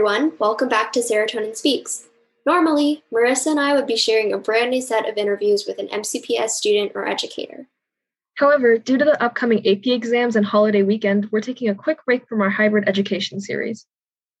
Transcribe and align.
everyone. 0.00 0.32
Welcome 0.38 0.70
back 0.70 0.92
to 0.92 1.00
Serotonin 1.00 1.54
Speaks. 1.54 2.08
Normally, 2.46 3.04
Marissa 3.12 3.48
and 3.48 3.60
I 3.60 3.74
would 3.74 3.86
be 3.86 3.98
sharing 3.98 4.32
a 4.32 4.38
brand 4.38 4.70
new 4.70 4.80
set 4.80 5.06
of 5.06 5.18
interviews 5.18 5.66
with 5.66 5.78
an 5.78 5.88
MCPS 5.88 6.52
student 6.52 6.92
or 6.94 7.06
educator. 7.06 7.68
However, 8.36 8.78
due 8.78 8.96
to 8.96 9.04
the 9.04 9.22
upcoming 9.22 9.58
AP 9.58 9.88
exams 9.88 10.36
and 10.36 10.46
holiday 10.46 10.82
weekend, 10.82 11.30
we're 11.30 11.42
taking 11.42 11.68
a 11.68 11.74
quick 11.74 12.02
break 12.06 12.26
from 12.26 12.40
our 12.40 12.48
hybrid 12.48 12.88
education 12.88 13.42
series. 13.42 13.84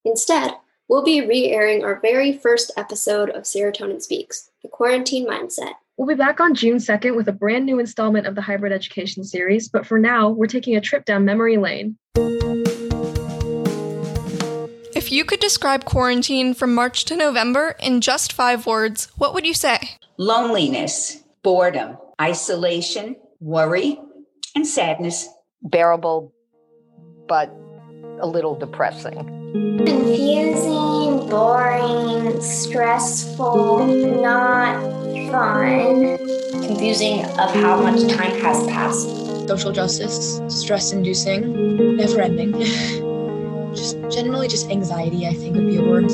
Instead, 0.06 0.54
we'll 0.88 1.04
be 1.04 1.26
re 1.26 1.50
airing 1.50 1.84
our 1.84 2.00
very 2.00 2.32
first 2.32 2.72
episode 2.78 3.28
of 3.28 3.42
Serotonin 3.42 4.00
Speaks 4.00 4.48
The 4.62 4.68
Quarantine 4.70 5.28
Mindset. 5.28 5.74
We'll 5.98 6.08
be 6.08 6.14
back 6.14 6.40
on 6.40 6.54
June 6.54 6.78
2nd 6.78 7.14
with 7.16 7.28
a 7.28 7.32
brand 7.32 7.66
new 7.66 7.80
installment 7.80 8.26
of 8.26 8.34
the 8.34 8.40
hybrid 8.40 8.72
education 8.72 9.24
series, 9.24 9.68
but 9.68 9.84
for 9.84 9.98
now, 9.98 10.30
we're 10.30 10.46
taking 10.46 10.76
a 10.76 10.80
trip 10.80 11.04
down 11.04 11.26
memory 11.26 11.58
lane. 11.58 11.98
If 15.10 15.16
you 15.16 15.24
could 15.24 15.40
describe 15.40 15.86
quarantine 15.86 16.54
from 16.54 16.72
March 16.72 17.04
to 17.06 17.16
November 17.16 17.74
in 17.80 18.00
just 18.00 18.32
five 18.32 18.64
words, 18.64 19.08
what 19.16 19.34
would 19.34 19.44
you 19.44 19.54
say? 19.54 19.96
Loneliness, 20.18 21.24
boredom, 21.42 21.98
isolation, 22.22 23.16
worry, 23.40 23.98
and 24.54 24.64
sadness. 24.64 25.28
Bearable, 25.64 26.32
but 27.26 27.52
a 28.20 28.26
little 28.28 28.54
depressing. 28.54 29.16
Confusing, 29.84 31.28
boring, 31.28 32.40
stressful, 32.40 33.86
not 34.22 34.80
fun. 35.32 36.18
Confusing 36.64 37.24
of 37.24 37.52
how 37.52 37.82
much 37.82 38.00
time 38.12 38.40
has 38.42 38.64
passed. 38.68 39.08
Social 39.48 39.72
justice, 39.72 40.40
stress 40.46 40.92
inducing, 40.92 41.96
never 41.96 42.20
ending. 42.20 42.54
just 43.74 43.96
generally 44.10 44.48
just 44.48 44.70
anxiety, 44.70 45.26
I 45.26 45.34
think 45.34 45.56
would 45.56 45.66
be 45.66 45.76
a 45.76 45.82
word. 45.82 46.10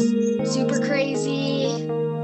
Super 0.46 0.80
crazy, 0.80 1.68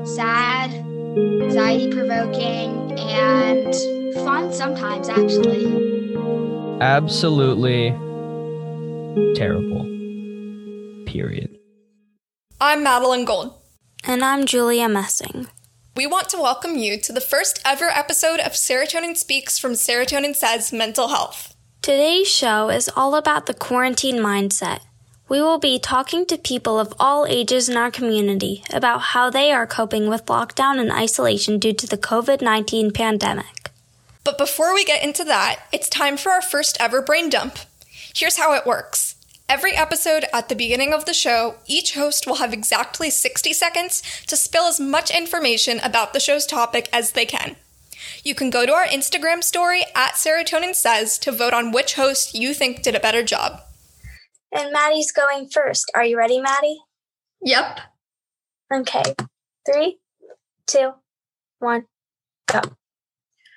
sad, 0.05 0.71
anxiety 0.71 1.91
provoking, 1.91 2.99
and 2.99 3.75
fun 4.25 4.53
sometimes, 4.53 5.09
actually. 5.09 5.67
Absolutely 6.81 7.91
terrible. 9.35 9.85
Period. 11.07 11.59
I'm 12.61 12.83
Madeline 12.83 13.25
Gold. 13.25 13.55
And 14.05 14.25
I'm 14.25 14.47
Julia 14.47 14.89
Messing. 14.89 15.49
We 15.95 16.07
want 16.07 16.29
to 16.31 16.39
welcome 16.39 16.77
you 16.77 16.99
to 17.01 17.13
the 17.13 17.21
first 17.21 17.61
ever 17.65 17.85
episode 17.85 18.41
of 18.41 18.53
Serotonin 18.53 19.17
Speaks 19.17 19.59
from 19.59 19.73
Serotonin 19.73 20.35
Says 20.35 20.73
Mental 20.73 21.09
Health. 21.09 21.55
Today's 21.83 22.29
show 22.29 22.71
is 22.71 22.91
all 22.97 23.15
about 23.15 23.47
the 23.47 23.55
quarantine 23.55 24.17
mindset. 24.17 24.81
We 25.33 25.41
will 25.41 25.59
be 25.59 25.79
talking 25.79 26.27
to 26.27 26.37
people 26.37 26.79
of 26.79 26.93
all 27.01 27.25
ages 27.25 27.67
in 27.67 27.79
our 27.79 27.91
community 27.91 28.63
about 28.71 28.99
how 29.01 29.31
they 29.31 29.51
are 29.51 29.67
coping 29.67 30.11
with 30.11 30.27
lockdown 30.27 30.79
and 30.79 30.93
isolation 30.93 31.59
due 31.59 31.73
to 31.73 31.87
the 31.87 31.97
COVID 31.97 32.43
19 32.43 32.91
pandemic. 32.91 33.71
But 34.25 34.37
before 34.37 34.75
we 34.75 34.85
get 34.85 35.03
into 35.03 35.25
that, 35.25 35.61
it's 35.73 35.89
time 35.89 36.19
for 36.19 36.33
our 36.33 36.43
first 36.43 36.77
ever 36.79 37.01
brain 37.01 37.31
dump. 37.31 37.57
Here's 38.15 38.37
how 38.37 38.53
it 38.53 38.67
works. 38.67 39.15
Every 39.49 39.73
episode 39.75 40.27
at 40.35 40.51
the 40.51 40.55
beginning 40.55 40.93
of 40.93 41.07
the 41.07 41.15
show, 41.15 41.55
each 41.67 41.95
host 41.95 42.27
will 42.27 42.35
have 42.35 42.53
exactly 42.53 43.09
60 43.09 43.55
seconds 43.55 44.03
to 44.27 44.37
spill 44.37 44.65
as 44.65 44.79
much 44.79 45.11
information 45.11 45.81
about 45.81 46.13
the 46.13 46.21
show's 46.21 46.45
topic 46.45 46.91
as 46.93 47.13
they 47.13 47.25
can. 47.25 47.57
You 48.23 48.35
can 48.35 48.51
go 48.51 48.67
to 48.67 48.75
our 48.75 48.87
Instagram 48.87 49.43
story 49.43 49.85
at 49.95 50.13
Serotonin 50.13 50.75
Says 50.75 51.17
to 51.21 51.33
vote 51.33 51.55
on 51.55 51.73
which 51.73 51.95
host 51.95 52.35
you 52.35 52.53
think 52.53 52.83
did 52.83 52.95
a 52.95 53.01
better 53.01 53.23
job. 53.23 53.63
And 54.53 54.73
Maddie's 54.73 55.13
going 55.13 55.49
first. 55.49 55.91
Are 55.95 56.05
you 56.05 56.19
ready, 56.19 56.41
Maddie? 56.41 56.81
Yep. 57.43 57.81
Okay. 58.73 59.15
Three, 59.67 59.99
two, 60.67 60.93
one, 61.59 61.87
go. 62.51 62.61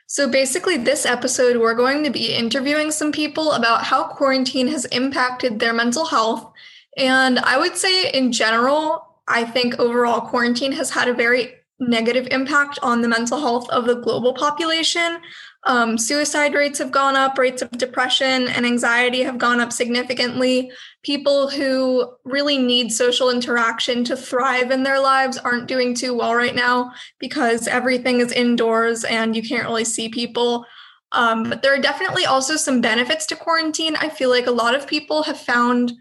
So 0.07 0.29
basically, 0.29 0.78
this 0.78 1.06
episode, 1.06 1.57
we're 1.57 1.73
going 1.73 2.03
to 2.03 2.09
be 2.11 2.33
interviewing 2.33 2.91
some 2.91 3.11
people 3.11 3.53
about 3.53 3.83
how 3.83 4.07
quarantine 4.07 4.67
has 4.67 4.85
impacted 4.85 5.59
their 5.59 5.73
mental 5.73 6.06
health. 6.06 6.53
And 6.97 7.39
I 7.39 7.57
would 7.57 7.75
say, 7.75 8.12
in 8.12 8.31
general, 8.31 9.19
I 9.27 9.44
think 9.44 9.79
overall 9.79 10.22
quarantine 10.22 10.72
has 10.73 10.91
had 10.91 11.07
a 11.07 11.13
very 11.13 11.56
negative 11.79 12.27
impact 12.31 12.79
on 12.83 13.01
the 13.01 13.07
mental 13.07 13.39
health 13.39 13.69
of 13.69 13.85
the 13.85 13.95
global 13.95 14.33
population. 14.33 15.19
Um, 15.67 15.97
suicide 15.97 16.53
rates 16.53 16.77
have 16.77 16.91
gone 16.91 17.15
up, 17.15 17.37
rates 17.39 17.63
of 17.63 17.71
depression 17.71 18.47
and 18.47 18.65
anxiety 18.65 19.23
have 19.23 19.39
gone 19.39 19.59
up 19.59 19.73
significantly. 19.73 20.71
People 21.01 21.49
who 21.49 22.13
really 22.23 22.59
need 22.59 22.91
social 22.91 23.31
interaction 23.31 24.03
to 24.03 24.15
thrive 24.15 24.69
in 24.69 24.83
their 24.83 24.99
lives 24.99 25.39
aren't 25.39 25.67
doing 25.67 25.95
too 25.95 26.15
well 26.15 26.35
right 26.35 26.55
now 26.55 26.91
because 27.19 27.67
everything 27.67 28.19
is 28.19 28.31
indoors 28.31 29.03
and 29.05 29.35
you 29.35 29.41
can't 29.41 29.67
really 29.67 29.85
see 29.85 30.07
people. 30.07 30.65
Um, 31.11 31.49
but 31.49 31.63
there 31.63 31.73
are 31.73 31.81
definitely 31.81 32.25
also 32.25 32.57
some 32.57 32.79
benefits 32.81 33.25
to 33.27 33.35
quarantine. 33.35 33.95
I 33.95 34.09
feel 34.09 34.29
like 34.29 34.47
a 34.47 34.51
lot 34.51 34.75
of 34.75 34.85
people 34.85 35.23
have 35.23 35.39
found 35.39 35.93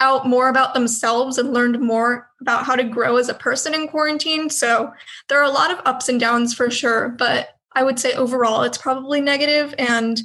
out 0.00 0.26
more 0.26 0.48
about 0.48 0.74
themselves 0.74 1.38
and 1.38 1.54
learned 1.54 1.80
more 1.80 2.28
about 2.40 2.64
how 2.64 2.74
to 2.74 2.84
grow 2.84 3.16
as 3.16 3.28
a 3.28 3.34
person 3.34 3.74
in 3.74 3.88
quarantine. 3.88 4.50
So 4.50 4.92
there 5.28 5.38
are 5.38 5.44
a 5.44 5.50
lot 5.50 5.70
of 5.70 5.80
ups 5.86 6.08
and 6.08 6.18
downs 6.18 6.52
for 6.54 6.70
sure, 6.70 7.10
but 7.10 7.59
I 7.72 7.84
would 7.84 7.98
say 7.98 8.12
overall 8.14 8.62
it's 8.62 8.78
probably 8.78 9.20
negative, 9.20 9.74
and 9.78 10.20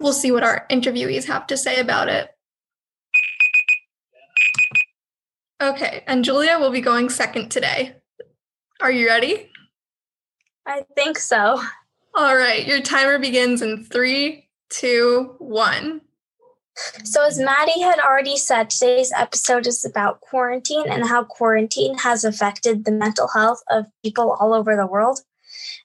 we'll 0.00 0.12
see 0.12 0.30
what 0.30 0.42
our 0.42 0.66
interviewees 0.70 1.26
have 1.26 1.46
to 1.48 1.56
say 1.56 1.80
about 1.80 2.08
it. 2.08 2.30
Okay, 5.60 6.04
and 6.06 6.24
Julia 6.24 6.58
will 6.58 6.70
be 6.70 6.80
going 6.80 7.08
second 7.08 7.50
today. 7.50 7.96
Are 8.80 8.92
you 8.92 9.06
ready? 9.06 9.50
I 10.66 10.84
think 10.94 11.18
so. 11.18 11.60
All 12.14 12.36
right, 12.36 12.66
your 12.66 12.80
timer 12.80 13.18
begins 13.18 13.60
in 13.60 13.84
three, 13.84 14.48
two, 14.70 15.34
one. 15.38 16.02
So, 17.02 17.26
as 17.26 17.40
Maddie 17.40 17.80
had 17.80 17.98
already 17.98 18.36
said, 18.36 18.70
today's 18.70 19.12
episode 19.12 19.66
is 19.66 19.84
about 19.84 20.20
quarantine 20.20 20.84
and 20.88 21.08
how 21.08 21.24
quarantine 21.24 21.98
has 21.98 22.24
affected 22.24 22.84
the 22.84 22.92
mental 22.92 23.28
health 23.28 23.62
of 23.68 23.86
people 24.04 24.36
all 24.38 24.54
over 24.54 24.76
the 24.76 24.86
world. 24.86 25.20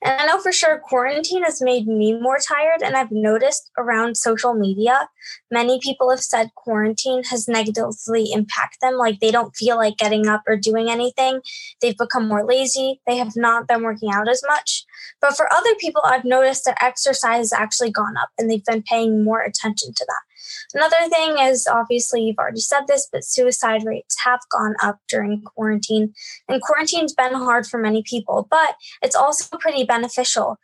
And 0.03 0.19
I 0.19 0.25
know 0.25 0.39
for 0.39 0.51
sure 0.51 0.79
quarantine 0.79 1.43
has 1.43 1.61
made 1.61 1.87
me 1.87 2.13
more 2.19 2.37
tired. 2.37 2.81
And 2.83 2.95
I've 2.95 3.11
noticed 3.11 3.71
around 3.77 4.17
social 4.17 4.53
media, 4.53 5.09
many 5.51 5.79
people 5.79 6.09
have 6.09 6.21
said 6.21 6.55
quarantine 6.55 7.23
has 7.25 7.47
negatively 7.47 8.31
impacted 8.31 8.79
them. 8.81 8.95
Like 8.95 9.19
they 9.19 9.31
don't 9.31 9.55
feel 9.55 9.77
like 9.77 9.97
getting 9.97 10.27
up 10.27 10.43
or 10.47 10.57
doing 10.57 10.89
anything. 10.89 11.41
They've 11.81 11.97
become 11.97 12.27
more 12.27 12.45
lazy. 12.45 13.01
They 13.07 13.17
have 13.17 13.33
not 13.35 13.67
been 13.67 13.83
working 13.83 14.11
out 14.11 14.29
as 14.29 14.41
much. 14.47 14.85
But 15.21 15.35
for 15.37 15.51
other 15.53 15.75
people, 15.79 16.01
I've 16.05 16.25
noticed 16.25 16.65
that 16.65 16.81
exercise 16.81 17.37
has 17.37 17.53
actually 17.53 17.91
gone 17.91 18.17
up 18.17 18.29
and 18.37 18.49
they've 18.49 18.65
been 18.65 18.83
paying 18.83 19.23
more 19.23 19.41
attention 19.41 19.93
to 19.93 20.05
that. 20.07 20.21
Another 20.73 21.09
thing 21.09 21.37
is 21.39 21.67
obviously 21.67 22.21
you've 22.21 22.37
already 22.37 22.59
said 22.59 22.81
this, 22.87 23.07
but 23.11 23.23
suicide 23.23 23.83
rates 23.85 24.15
have 24.23 24.39
gone 24.51 24.75
up 24.81 24.99
during 25.09 25.41
quarantine. 25.41 26.13
And 26.47 26.61
quarantine's 26.61 27.13
been 27.13 27.33
hard 27.33 27.65
for 27.65 27.79
many 27.79 28.03
people, 28.03 28.47
but 28.49 28.75
it's 29.01 29.15
also 29.15 29.57
pretty 29.57 29.83
beneficial. 29.83 30.57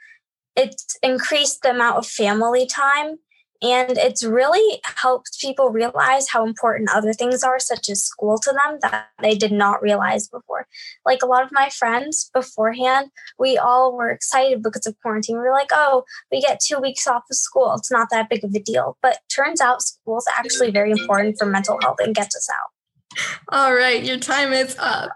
It's 0.55 0.97
increased 1.01 1.61
the 1.61 1.71
amount 1.71 1.97
of 1.97 2.07
family 2.07 2.65
time 2.65 3.17
and 3.61 3.97
it's 3.97 4.23
really 4.23 4.81
helped 5.01 5.39
people 5.41 5.69
realize 5.69 6.29
how 6.29 6.45
important 6.45 6.89
other 6.93 7.11
things 7.11 7.43
are, 7.43 7.59
such 7.59 7.89
as 7.89 8.03
school 8.03 8.37
to 8.39 8.51
them, 8.51 8.79
that 8.81 9.09
they 9.21 9.35
did 9.35 9.51
not 9.51 9.81
realize 9.81 10.27
before. 10.29 10.65
Like 11.05 11.21
a 11.21 11.25
lot 11.25 11.43
of 11.43 11.51
my 11.51 11.69
friends 11.69 12.29
beforehand, 12.33 13.11
we 13.37 13.57
all 13.57 13.95
were 13.95 14.09
excited 14.09 14.63
because 14.63 14.87
of 14.87 14.95
quarantine. 15.01 15.35
We 15.35 15.43
were 15.43 15.51
like, 15.51 15.71
oh, 15.73 16.03
we 16.31 16.41
get 16.41 16.61
two 16.65 16.79
weeks 16.79 17.05
off 17.05 17.23
of 17.29 17.35
school. 17.35 17.73
It's 17.77 17.91
not 17.91 18.07
that 18.11 18.29
big 18.29 18.45
of 18.45 18.53
a 18.55 18.59
deal. 18.59 18.97
But 19.01 19.19
turns 19.33 19.59
out 19.59 19.81
school 19.81 20.17
is 20.17 20.27
actually 20.37 20.71
very 20.71 20.91
important 20.91 21.37
for 21.37 21.45
mental 21.45 21.77
health 21.81 21.97
and 21.99 22.15
gets 22.15 22.35
us 22.35 22.47
out. 22.49 23.27
All 23.49 23.73
right, 23.73 24.03
your 24.03 24.19
time 24.19 24.53
is 24.53 24.77
up. 24.79 25.11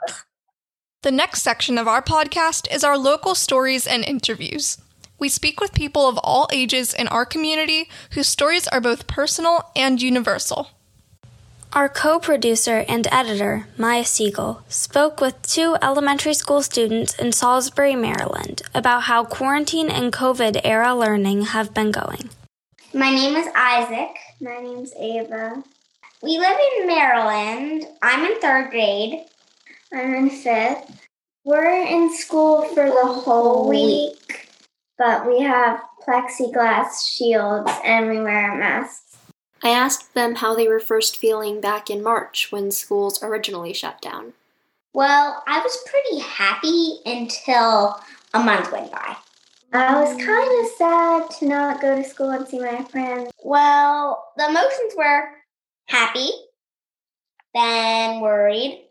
The 1.03 1.11
next 1.11 1.43
section 1.43 1.77
of 1.77 1.87
our 1.87 2.01
podcast 2.01 2.73
is 2.73 2.83
our 2.83 2.97
local 2.97 3.35
stories 3.35 3.85
and 3.87 4.03
interviews. 4.03 4.77
We 5.19 5.29
speak 5.29 5.59
with 5.59 5.73
people 5.73 6.07
of 6.07 6.17
all 6.17 6.47
ages 6.51 6.93
in 6.93 7.07
our 7.07 7.25
community 7.25 7.89
whose 8.11 8.27
stories 8.27 8.67
are 8.67 8.81
both 8.81 9.07
personal 9.07 9.71
and 9.75 10.01
universal. 10.01 10.69
Our 11.71 11.89
co 11.89 12.19
producer 12.19 12.85
and 12.87 13.07
editor, 13.11 13.67
Maya 13.77 14.05
Siegel, 14.05 14.61
spoke 14.67 15.19
with 15.19 15.41
two 15.41 15.75
elementary 15.81 16.35
school 16.35 16.61
students 16.61 17.15
in 17.15 17.31
Salisbury, 17.31 17.95
Maryland, 17.95 18.61
about 18.75 19.03
how 19.03 19.23
quarantine 19.25 19.89
and 19.89 20.13
COVID 20.13 20.61
era 20.63 20.93
learning 20.93 21.43
have 21.45 21.73
been 21.73 21.91
going. 21.91 22.29
My 22.93 23.09
name 23.09 23.35
is 23.35 23.47
Isaac. 23.55 24.15
My 24.39 24.59
name's 24.61 24.93
Ava. 24.99 25.63
We 26.21 26.37
live 26.37 26.57
in 26.77 26.85
Maryland. 26.85 27.85
I'm 28.03 28.23
in 28.31 28.39
third 28.39 28.69
grade. 28.69 29.25
I'm 29.91 30.13
in 30.13 30.29
fifth. 30.29 31.07
We're 31.43 31.85
in 31.87 32.15
school 32.15 32.63
for 32.73 32.85
the 32.85 33.05
whole 33.05 33.67
week 33.67 34.42
but 34.97 35.27
we 35.27 35.41
have 35.41 35.81
plexiglass 36.05 37.07
shields 37.07 37.71
and 37.83 38.09
we 38.09 38.19
wear 38.19 38.55
masks. 38.55 39.17
I 39.63 39.69
asked 39.69 40.13
them 40.13 40.35
how 40.35 40.55
they 40.55 40.67
were 40.67 40.79
first 40.79 41.17
feeling 41.17 41.61
back 41.61 41.89
in 41.89 42.03
March 42.03 42.51
when 42.51 42.69
schools 42.71 43.23
originally 43.23 43.73
shut 43.73 44.01
down. 44.01 44.33
Well, 44.93 45.41
I 45.47 45.59
was 45.59 45.83
pretty 45.89 46.19
happy 46.19 46.99
until 47.05 47.99
a 48.33 48.43
month 48.43 48.71
went 48.71 48.91
by. 48.91 49.15
I 49.71 49.99
was 49.99 50.23
kind 50.23 50.65
of 50.65 50.71
sad 50.77 51.39
to 51.39 51.47
not 51.47 51.81
go 51.81 51.95
to 51.95 52.03
school 52.03 52.29
and 52.29 52.47
see 52.47 52.59
my 52.59 52.83
friends. 52.83 53.31
Well, 53.43 54.31
the 54.37 54.49
emotions 54.49 54.93
were 54.95 55.29
happy, 55.87 56.29
then 57.55 58.21
worried, 58.21 58.87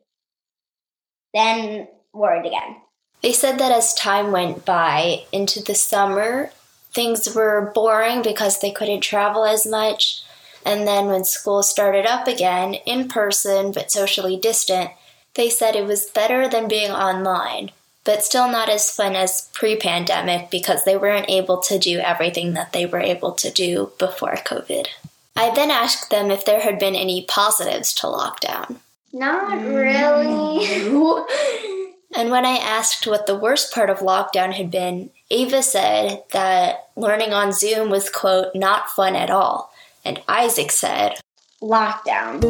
then 1.34 1.86
worried 2.12 2.46
again. 2.46 2.76
They 3.22 3.32
said 3.32 3.58
that 3.58 3.72
as 3.72 3.94
time 3.94 4.32
went 4.32 4.64
by 4.64 5.24
into 5.32 5.62
the 5.62 5.74
summer, 5.74 6.50
things 6.92 7.34
were 7.34 7.72
boring 7.74 8.22
because 8.22 8.60
they 8.60 8.70
couldn't 8.70 9.00
travel 9.00 9.44
as 9.44 9.66
much. 9.66 10.22
And 10.64 10.86
then 10.86 11.06
when 11.06 11.24
school 11.24 11.62
started 11.62 12.06
up 12.06 12.26
again, 12.26 12.74
in 12.74 13.08
person 13.08 13.72
but 13.72 13.90
socially 13.90 14.36
distant, 14.36 14.90
they 15.34 15.48
said 15.48 15.74
it 15.74 15.86
was 15.86 16.06
better 16.06 16.48
than 16.48 16.68
being 16.68 16.90
online 16.90 17.70
but 18.04 18.24
still 18.24 18.50
not 18.50 18.68
as 18.68 18.90
fun 18.90 19.14
as 19.14 19.48
pre 19.52 19.76
pandemic 19.76 20.50
because 20.50 20.84
they 20.84 20.96
weren't 20.96 21.30
able 21.30 21.58
to 21.58 21.78
do 21.78 21.98
everything 22.00 22.54
that 22.54 22.72
they 22.72 22.86
were 22.86 23.00
able 23.00 23.32
to 23.32 23.50
do 23.50 23.92
before 23.98 24.34
COVID. 24.34 24.88
I 25.36 25.54
then 25.54 25.70
asked 25.70 26.10
them 26.10 26.30
if 26.30 26.44
there 26.44 26.60
had 26.60 26.78
been 26.78 26.94
any 26.94 27.24
positives 27.24 27.94
to 27.94 28.06
lockdown. 28.06 28.76
Not 29.12 29.62
really. 29.62 30.66
and 32.14 32.30
when 32.30 32.44
I 32.44 32.56
asked 32.56 33.06
what 33.06 33.26
the 33.26 33.38
worst 33.38 33.72
part 33.72 33.88
of 33.88 33.98
lockdown 33.98 34.52
had 34.52 34.70
been, 34.70 35.10
Ava 35.30 35.62
said 35.62 36.22
that 36.32 36.88
learning 36.96 37.32
on 37.32 37.52
Zoom 37.52 37.88
was, 37.88 38.10
quote, 38.10 38.54
not 38.54 38.90
fun 38.90 39.16
at 39.16 39.30
all. 39.30 39.72
And 40.04 40.20
Isaac 40.28 40.70
said, 40.70 41.18
lockdown. 41.62 42.42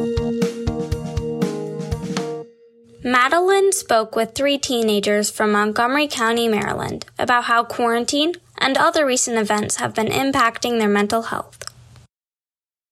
Madeline 3.05 3.73
spoke 3.73 4.17
with 4.17 4.35
three 4.35 4.59
teenagers 4.59 5.31
from 5.31 5.53
Montgomery 5.53 6.07
County, 6.09 6.49
Maryland, 6.49 7.07
about 7.19 7.45
how 7.45 7.65
quarantine 7.65 8.35
and 8.59 8.77
other 8.77 9.05
recent 9.05 9.39
events 9.39 9.77
have 9.77 9.95
been 9.95 10.07
impacting 10.07 10.79
their 10.79 10.89
mental 10.89 11.23
health. 11.23 11.65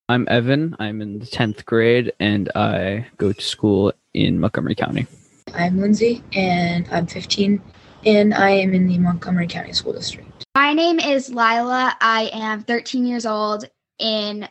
I'm 0.08 0.26
Evan. 0.28 0.74
I'm 0.80 1.00
in 1.00 1.20
the 1.20 1.26
10th 1.26 1.64
grade 1.64 2.12
and 2.18 2.50
I 2.56 3.06
go 3.16 3.32
to 3.32 3.40
school 3.40 3.92
in 4.12 4.40
Montgomery 4.40 4.74
County. 4.74 5.06
I'm 5.54 5.78
Lindsay 5.78 6.22
and 6.32 6.88
I'm 6.90 7.06
15 7.06 7.60
and 8.06 8.34
I 8.34 8.50
am 8.50 8.74
in 8.74 8.86
the 8.86 8.98
Montgomery 8.98 9.46
County 9.46 9.72
School 9.72 9.92
District. 9.92 10.46
My 10.54 10.72
name 10.72 10.98
is 10.98 11.30
Lila. 11.30 11.96
I 12.00 12.30
am 12.32 12.62
13 12.62 13.06
years 13.06 13.26
old 13.26 13.68
in 13.98 14.48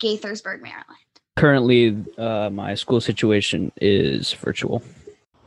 Gaithersburg, 0.00 0.62
Maryland 0.62 0.98
currently 1.36 2.04
uh, 2.18 2.50
my 2.50 2.74
school 2.74 3.00
situation 3.00 3.72
is 3.80 4.32
virtual 4.34 4.82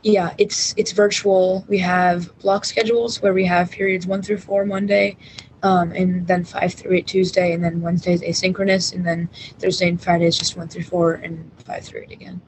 yeah 0.04 0.34
it's 0.38 0.74
it's 0.78 0.92
virtual 0.92 1.64
we 1.68 1.78
have 1.78 2.38
block 2.40 2.66
schedules 2.66 3.22
where 3.22 3.34
we 3.34 3.46
have 3.46 3.70
periods 3.72 4.08
one 4.08 4.22
through 4.22 4.38
four 4.38 4.66
monday 4.66 5.16
um, 5.64 5.92
and 5.92 6.28
then 6.28 6.44
five 6.44 6.74
through 6.74 6.96
eight 6.96 7.08
tuesday 7.08 7.54
and 7.54 7.64
then 7.64 7.82
wednesday 7.82 8.14
is 8.14 8.22
asynchronous 8.22 8.94
and 8.94 9.06
then 9.06 9.30
thursday 9.60 9.88
and 9.88 10.02
friday 10.02 10.26
is 10.26 10.38
just 10.38 10.58
one 10.58 10.68
through 10.68 10.84
four 10.84 11.14
and 11.14 11.52
five 11.64 11.84
through 11.84 12.02
eight 12.02 12.12
again 12.12 12.42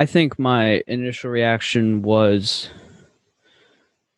i 0.00 0.06
think 0.06 0.38
my 0.38 0.82
initial 0.88 1.30
reaction 1.30 2.02
was 2.02 2.70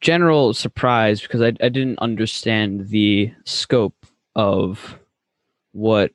general 0.03 0.53
surprise 0.53 1.23
because 1.23 1.41
I, 1.41 1.53
I 1.65 1.69
didn't 1.69 1.99
understand 2.01 2.89
the 2.89 3.33
scope 3.45 4.05
of 4.35 4.99
what 5.73 6.13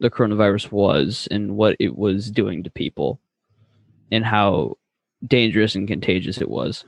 the 0.00 0.10
coronavirus 0.10 0.72
was 0.72 1.28
and 1.30 1.56
what 1.56 1.76
it 1.78 1.96
was 1.96 2.30
doing 2.30 2.62
to 2.64 2.70
people 2.70 3.20
and 4.10 4.24
how 4.24 4.78
dangerous 5.26 5.74
and 5.74 5.86
contagious 5.86 6.40
it 6.40 6.48
was. 6.48 6.84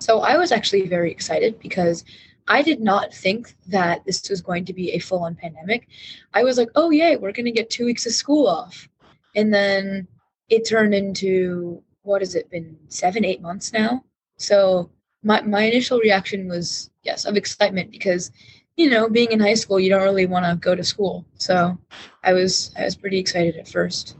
So 0.00 0.20
I 0.20 0.36
was 0.36 0.52
actually 0.52 0.86
very 0.86 1.10
excited 1.10 1.58
because 1.60 2.04
I 2.46 2.62
did 2.62 2.80
not 2.80 3.12
think 3.12 3.54
that 3.68 4.04
this 4.04 4.28
was 4.28 4.40
going 4.40 4.64
to 4.66 4.72
be 4.72 4.92
a 4.92 4.98
full 4.98 5.24
on 5.24 5.34
pandemic. 5.34 5.88
I 6.34 6.44
was 6.44 6.58
like, 6.58 6.68
oh, 6.74 6.90
yay, 6.90 7.16
we're 7.16 7.32
going 7.32 7.46
to 7.46 7.52
get 7.52 7.70
two 7.70 7.84
weeks 7.84 8.06
of 8.06 8.12
school 8.12 8.46
off. 8.46 8.88
And 9.34 9.52
then 9.52 10.08
it 10.48 10.68
turned 10.68 10.94
into, 10.94 11.82
what 12.02 12.22
has 12.22 12.34
it 12.34 12.50
been, 12.50 12.76
seven, 12.88 13.24
eight 13.24 13.42
months 13.42 13.72
now? 13.72 14.04
So 14.36 14.90
my, 15.22 15.42
my 15.42 15.62
initial 15.62 15.98
reaction 15.98 16.48
was, 16.48 16.90
yes, 17.02 17.24
of 17.24 17.36
excitement 17.36 17.90
because 17.90 18.30
you 18.78 18.88
know, 18.88 19.08
being 19.10 19.32
in 19.32 19.40
high 19.40 19.54
school, 19.54 19.80
you 19.80 19.90
don't 19.90 20.04
really 20.04 20.24
want 20.24 20.46
to 20.46 20.54
go 20.54 20.74
to 20.74 20.84
school. 20.84 21.26
So 21.34 21.76
I 22.22 22.32
was 22.32 22.72
I 22.78 22.84
was 22.84 22.94
pretty 22.94 23.18
excited 23.18 23.56
at 23.56 23.68
first. 23.68 24.16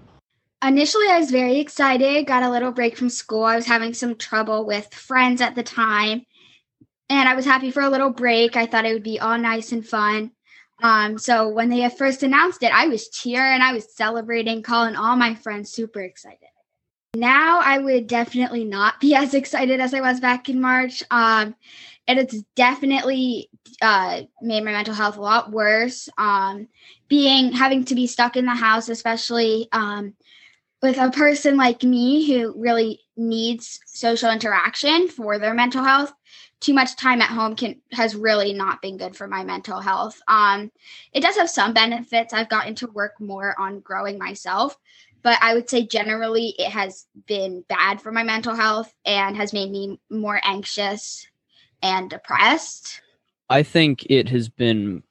Initially, 0.62 1.06
I 1.08 1.20
was 1.20 1.30
very 1.30 1.60
excited. 1.60 2.26
Got 2.26 2.42
a 2.42 2.50
little 2.50 2.72
break 2.72 2.96
from 2.96 3.08
school. 3.08 3.44
I 3.44 3.54
was 3.54 3.66
having 3.66 3.94
some 3.94 4.16
trouble 4.16 4.66
with 4.66 4.92
friends 4.92 5.40
at 5.40 5.54
the 5.54 5.62
time, 5.62 6.26
and 7.08 7.28
I 7.28 7.36
was 7.36 7.44
happy 7.44 7.70
for 7.70 7.82
a 7.82 7.88
little 7.88 8.10
break. 8.10 8.56
I 8.56 8.66
thought 8.66 8.84
it 8.84 8.92
would 8.92 9.04
be 9.04 9.20
all 9.20 9.38
nice 9.38 9.70
and 9.70 9.86
fun. 9.86 10.32
Um, 10.82 11.18
so 11.18 11.48
when 11.48 11.68
they 11.68 11.88
first 11.90 12.22
announced 12.22 12.62
it, 12.62 12.72
I 12.72 12.86
was 12.86 13.08
cheering, 13.08 13.60
I 13.60 13.72
was 13.72 13.94
celebrating, 13.94 14.62
calling 14.62 14.96
all 14.96 15.16
my 15.16 15.34
friends 15.34 15.72
super 15.72 16.00
excited. 16.00 16.48
Now 17.14 17.60
I 17.60 17.78
would 17.78 18.06
definitely 18.06 18.64
not 18.64 19.00
be 19.00 19.14
as 19.14 19.34
excited 19.34 19.80
as 19.80 19.94
I 19.94 20.00
was 20.00 20.20
back 20.20 20.48
in 20.48 20.60
March. 20.60 21.02
Um, 21.10 21.54
and 22.06 22.18
it's 22.18 22.42
definitely 22.56 23.50
uh, 23.82 24.22
made 24.40 24.64
my 24.64 24.72
mental 24.72 24.94
health 24.94 25.18
a 25.18 25.20
lot 25.20 25.50
worse. 25.50 26.08
Um, 26.16 26.68
being 27.08 27.52
having 27.52 27.84
to 27.86 27.94
be 27.94 28.06
stuck 28.06 28.36
in 28.36 28.46
the 28.46 28.54
house, 28.54 28.88
especially 28.88 29.68
um, 29.72 30.14
with 30.82 30.96
a 30.96 31.10
person 31.10 31.56
like 31.56 31.82
me 31.82 32.26
who 32.26 32.54
really 32.56 33.00
needs 33.16 33.80
social 33.86 34.30
interaction 34.30 35.08
for 35.08 35.38
their 35.38 35.54
mental 35.54 35.84
health. 35.84 36.12
Too 36.60 36.74
much 36.74 36.96
time 36.96 37.22
at 37.22 37.30
home 37.30 37.54
can 37.54 37.80
has 37.92 38.16
really 38.16 38.52
not 38.52 38.82
been 38.82 38.96
good 38.96 39.14
for 39.14 39.28
my 39.28 39.44
mental 39.44 39.80
health. 39.80 40.20
Um, 40.26 40.72
it 41.12 41.20
does 41.20 41.36
have 41.36 41.48
some 41.48 41.72
benefits. 41.72 42.32
I've 42.32 42.48
gotten 42.48 42.74
to 42.76 42.88
work 42.88 43.20
more 43.20 43.54
on 43.60 43.80
growing 43.80 44.18
myself, 44.18 44.76
but 45.22 45.38
I 45.40 45.54
would 45.54 45.70
say 45.70 45.86
generally 45.86 46.54
it 46.58 46.70
has 46.70 47.06
been 47.26 47.64
bad 47.68 48.00
for 48.00 48.10
my 48.10 48.24
mental 48.24 48.54
health 48.54 48.92
and 49.04 49.36
has 49.36 49.52
made 49.52 49.70
me 49.70 50.00
more 50.10 50.40
anxious 50.42 51.28
and 51.82 52.10
depressed? 52.10 53.00
I 53.50 53.62
think 53.62 54.06
it 54.10 54.28
has 54.28 54.48
been 54.48 55.02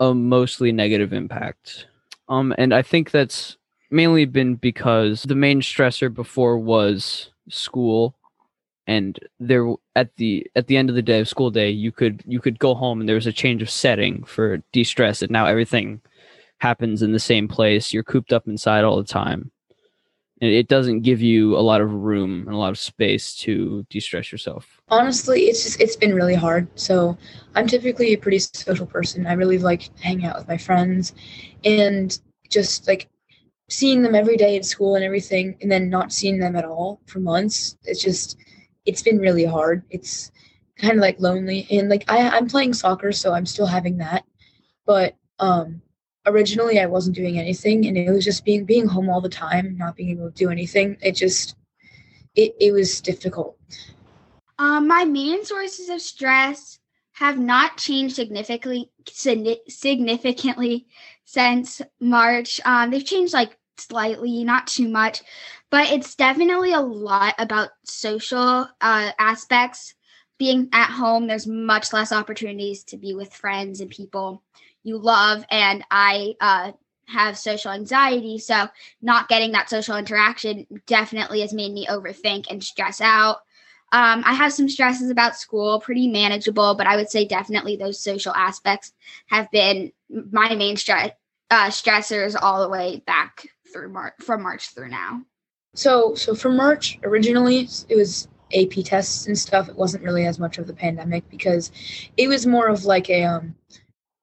a 0.00 0.14
mostly 0.14 0.72
negative 0.72 1.12
impact. 1.12 1.86
Um, 2.28 2.54
and 2.58 2.74
I 2.74 2.82
think 2.82 3.10
that's 3.10 3.56
mainly 3.90 4.24
been 4.24 4.54
because 4.56 5.22
the 5.22 5.34
main 5.34 5.60
stressor 5.60 6.12
before 6.12 6.58
was 6.58 7.30
school 7.48 8.16
and 8.86 9.18
there 9.40 9.66
at 9.96 10.14
the 10.16 10.46
at 10.56 10.66
the 10.66 10.76
end 10.76 10.88
of 10.88 10.94
the 10.94 11.02
day 11.02 11.20
of 11.20 11.28
school 11.28 11.50
day 11.50 11.70
you 11.70 11.90
could 11.90 12.22
you 12.26 12.40
could 12.40 12.58
go 12.58 12.74
home 12.74 13.00
and 13.00 13.08
there 13.08 13.16
was 13.16 13.26
a 13.26 13.32
change 13.32 13.62
of 13.62 13.70
setting 13.70 14.22
for 14.24 14.58
de-stress 14.72 15.22
and 15.22 15.30
now 15.30 15.46
everything 15.46 16.00
happens 16.58 17.02
in 17.02 17.12
the 17.12 17.18
same 17.18 17.48
place. 17.48 17.92
You're 17.92 18.02
cooped 18.02 18.32
up 18.32 18.46
inside 18.46 18.84
all 18.84 18.96
the 18.96 19.04
time. 19.04 19.50
And 20.40 20.50
it 20.50 20.68
doesn't 20.68 21.00
give 21.00 21.20
you 21.22 21.56
a 21.56 21.60
lot 21.60 21.80
of 21.80 21.92
room 21.92 22.44
and 22.46 22.54
a 22.54 22.58
lot 22.58 22.70
of 22.70 22.78
space 22.78 23.34
to 23.36 23.86
de-stress 23.88 24.30
yourself. 24.32 24.80
Honestly 24.88 25.42
it's 25.42 25.62
just 25.62 25.80
it's 25.80 25.96
been 25.96 26.14
really 26.14 26.34
hard. 26.34 26.68
So 26.74 27.16
i'm 27.54 27.66
typically 27.66 28.12
a 28.12 28.18
pretty 28.18 28.38
social 28.38 28.86
person. 28.86 29.26
I 29.26 29.32
really 29.32 29.58
like 29.58 29.90
hanging 29.98 30.26
out 30.26 30.36
with 30.36 30.48
my 30.48 30.58
friends 30.58 31.14
and 31.64 32.18
just 32.50 32.86
like 32.86 33.08
seeing 33.70 34.02
them 34.02 34.14
every 34.14 34.36
day 34.36 34.56
at 34.56 34.64
school 34.64 34.94
and 34.94 35.04
everything 35.04 35.56
and 35.62 35.72
then 35.72 35.88
not 35.88 36.12
seeing 36.12 36.38
them 36.38 36.54
at 36.56 36.64
all 36.66 37.00
for 37.06 37.20
months. 37.20 37.78
It's 37.84 38.02
just 38.02 38.36
it's 38.86 39.02
been 39.02 39.18
really 39.18 39.44
hard 39.44 39.82
it's 39.90 40.30
kind 40.76 40.94
of 40.94 41.00
like 41.00 41.18
lonely 41.20 41.66
and 41.70 41.88
like 41.88 42.04
I, 42.08 42.28
i'm 42.30 42.48
playing 42.48 42.74
soccer 42.74 43.12
so 43.12 43.32
i'm 43.32 43.46
still 43.46 43.66
having 43.66 43.98
that 43.98 44.24
but 44.86 45.16
um 45.38 45.80
originally 46.26 46.80
I 46.80 46.86
wasn't 46.86 47.16
doing 47.16 47.38
anything 47.38 47.86
and 47.86 47.96
it 47.96 48.10
was 48.10 48.24
just 48.24 48.44
being 48.44 48.64
being 48.64 48.86
home 48.86 49.08
all 49.08 49.20
the 49.20 49.28
time, 49.28 49.76
not 49.76 49.96
being 49.96 50.10
able 50.10 50.30
to 50.30 50.36
do 50.36 50.50
anything. 50.50 50.96
It 51.02 51.12
just 51.12 51.56
it, 52.34 52.54
it 52.60 52.72
was 52.72 53.00
difficult. 53.00 53.56
Um, 54.58 54.88
my 54.88 55.04
main 55.04 55.44
sources 55.44 55.88
of 55.88 56.00
stress 56.00 56.78
have 57.12 57.38
not 57.38 57.76
changed 57.76 58.16
significantly 58.16 58.90
significantly 59.08 60.86
since 61.24 61.82
March. 62.00 62.60
Um, 62.64 62.90
they've 62.90 63.04
changed 63.04 63.34
like 63.34 63.56
slightly, 63.76 64.44
not 64.44 64.66
too 64.66 64.88
much, 64.88 65.22
but 65.74 65.90
it's 65.90 66.14
definitely 66.14 66.72
a 66.72 66.80
lot 66.80 67.34
about 67.36 67.70
social 67.82 68.68
uh, 68.80 69.10
aspects. 69.18 69.96
Being 70.38 70.68
at 70.72 70.88
home, 70.88 71.26
there's 71.26 71.48
much 71.48 71.92
less 71.92 72.12
opportunities 72.12 72.84
to 72.84 72.96
be 72.96 73.12
with 73.12 73.34
friends 73.34 73.80
and 73.80 73.90
people 73.90 74.44
you 74.84 74.98
love. 74.98 75.44
And 75.50 75.84
i 75.90 76.34
uh, 76.40 76.70
have 77.08 77.36
social 77.36 77.72
anxiety. 77.72 78.38
So 78.38 78.68
not 79.02 79.26
getting 79.28 79.50
that 79.50 79.68
social 79.68 79.96
interaction 79.96 80.64
definitely 80.86 81.40
has 81.40 81.52
made 81.52 81.72
me 81.72 81.88
overthink 81.88 82.44
and 82.48 82.62
stress 82.62 83.00
out. 83.00 83.38
Um, 83.90 84.22
i 84.24 84.32
have 84.32 84.52
some 84.52 84.68
stresses 84.68 85.10
about 85.10 85.36
school 85.36 85.80
pretty 85.80 86.06
manageable 86.08 86.74
but 86.74 86.86
i 86.86 86.96
would 86.96 87.10
say 87.10 87.24
definitely 87.24 87.76
those 87.76 88.00
social 88.00 88.34
aspects 88.34 88.92
have 89.26 89.50
been 89.50 89.92
my 90.08 90.54
main 90.54 90.76
stress 90.76 91.10
uh, 91.50 91.68
stressors 91.68 92.34
all 92.40 92.62
the 92.62 92.68
way 92.68 93.02
back 93.06 93.46
through 93.72 93.90
march 93.90 94.14
from 94.20 94.42
march 94.42 94.70
through 94.70 94.88
now 94.88 95.22
So 95.74 96.14
so 96.14 96.34
for 96.34 96.50
March 96.50 96.98
originally 97.02 97.68
it 97.88 97.96
was 97.96 98.28
AP 98.54 98.84
tests 98.84 99.26
and 99.26 99.36
stuff. 99.38 99.68
It 99.68 99.76
wasn't 99.76 100.04
really 100.04 100.26
as 100.26 100.38
much 100.38 100.58
of 100.58 100.66
the 100.66 100.74
pandemic 100.74 101.28
because 101.28 101.72
it 102.16 102.28
was 102.28 102.46
more 102.46 102.68
of 102.68 102.84
like 102.84 103.10
a 103.10 103.24
um 103.24 103.54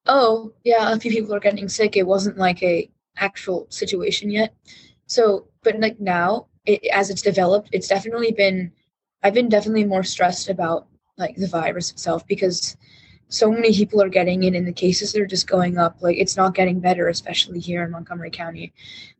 oh 0.05 0.53
yeah 0.63 0.91
a 0.93 0.99
few 0.99 1.11
people 1.11 1.35
are 1.35 1.39
getting 1.39 1.69
sick. 1.69 1.97
It 1.97 2.07
wasn't 2.07 2.37
like 2.37 2.63
a 2.63 2.89
actual 3.17 3.67
situation 3.69 4.31
yet. 4.31 4.53
So 5.07 5.47
but 5.63 5.79
like 5.79 5.99
now 5.99 6.47
it, 6.65 6.85
as 6.87 7.09
it's 7.09 7.21
developed, 7.21 7.69
it's 7.71 7.87
definitely 7.87 8.31
been 8.31 8.71
I've 9.23 9.33
been 9.33 9.49
definitely 9.49 9.83
more 9.85 10.03
stressed 10.03 10.49
about 10.49 10.87
like 11.17 11.35
the 11.35 11.47
virus 11.47 11.91
itself 11.91 12.25
because 12.25 12.77
so 13.31 13.49
many 13.49 13.73
people 13.73 14.01
are 14.01 14.09
getting 14.09 14.43
it 14.43 14.55
and 14.55 14.67
the 14.67 14.73
cases 14.73 15.15
are 15.15 15.25
just 15.25 15.47
going 15.47 15.77
up 15.77 15.95
like 16.01 16.17
it's 16.17 16.35
not 16.35 16.53
getting 16.53 16.81
better 16.81 17.07
especially 17.07 17.61
here 17.61 17.81
in 17.83 17.91
montgomery 17.91 18.29
county. 18.29 18.73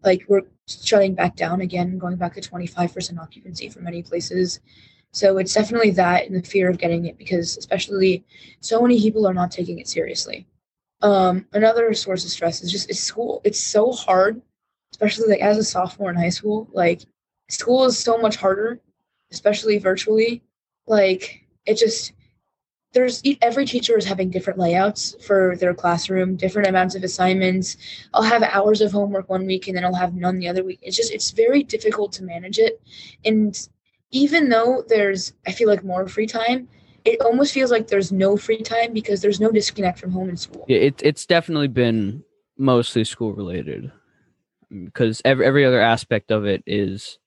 Like 0.04 0.26
we're 0.28 0.42
shutting 0.68 1.16
back 1.16 1.38
down 1.38 1.62
again 1.62 1.98
going 1.98 2.18
back 2.18 2.34
to 2.34 2.42
25% 2.42 3.18
occupancy 3.18 3.70
for 3.70 3.80
many 3.80 4.04
places. 4.04 4.60
So 5.14 5.38
it's 5.38 5.54
definitely 5.54 5.92
that 5.92 6.28
and 6.28 6.36
the 6.36 6.46
fear 6.46 6.70
of 6.70 6.78
getting 6.78 7.06
it 7.06 7.18
because 7.18 7.56
especially 7.56 8.26
so 8.60 8.82
many 8.82 9.00
people 9.00 9.26
are 9.26 9.34
not 9.34 9.50
taking 9.50 9.80
it 9.80 9.88
seriously. 9.88 10.46
Um, 11.02 11.46
another 11.54 11.94
source 11.94 12.26
of 12.26 12.32
stress 12.32 12.62
is 12.62 12.72
just 12.72 12.90
it's 12.90 13.00
school. 13.00 13.40
It's 13.46 13.62
so 13.62 13.94
hard 13.94 14.42
especially 14.92 15.30
like 15.30 15.40
as 15.40 15.58
a 15.58 15.64
sophomore 15.64 16.10
in 16.10 16.18
high 16.18 16.28
school 16.28 16.68
like 16.74 17.04
school 17.48 17.86
is 17.86 17.98
so 17.98 18.18
much 18.18 18.36
harder 18.36 18.82
especially 19.32 19.78
virtually. 19.78 20.44
Like 20.86 21.46
it 21.66 21.76
just 21.76 22.12
there's 22.94 23.24
every 23.42 23.66
teacher 23.66 23.98
is 23.98 24.06
having 24.06 24.30
different 24.30 24.60
layouts 24.60 25.16
for 25.26 25.56
their 25.58 25.74
classroom, 25.74 26.36
different 26.36 26.68
amounts 26.68 26.96
of 26.96 27.04
assignments. 27.04 27.78
I'll 28.14 28.22
have 28.22 28.44
hours 28.44 28.82
of 28.82 28.92
homework 28.92 29.30
one 29.30 29.46
week 29.46 29.68
and 29.68 29.78
then 29.78 29.86
I'll 29.86 29.94
have 29.94 30.14
none 30.14 30.40
the 30.40 30.50
other 30.50 30.64
week. 30.64 30.80
It's 30.82 30.98
just 30.98 31.12
it's 31.12 31.32
very 31.32 31.64
difficult 31.64 32.12
to 32.14 32.24
manage 32.24 32.58
it. 32.58 32.82
And 33.24 33.58
even 34.12 34.50
though 34.50 34.84
there's 34.88 35.34
I 35.48 35.54
feel 35.54 35.70
like 35.70 35.84
more 35.84 36.08
free 36.08 36.28
time, 36.28 36.68
it 37.06 37.22
almost 37.22 37.54
feels 37.54 37.72
like 37.72 37.88
there's 37.88 38.12
no 38.12 38.36
free 38.36 38.62
time 38.62 38.94
because 38.94 39.22
there's 39.22 39.40
no 39.40 39.52
disconnect 39.52 39.98
from 39.98 40.12
home 40.12 40.30
and 40.30 40.40
school. 40.40 40.66
Yeah, 40.68 40.80
it, 40.80 41.02
it's 41.04 41.26
definitely 41.26 41.70
been 41.70 42.24
mostly 42.58 43.06
school 43.06 43.34
related 43.34 43.92
because 44.84 45.22
every 45.24 45.46
every 45.46 45.66
other 45.66 45.80
aspect 45.80 46.30
of 46.30 46.46
it 46.46 46.62
is 46.68 47.20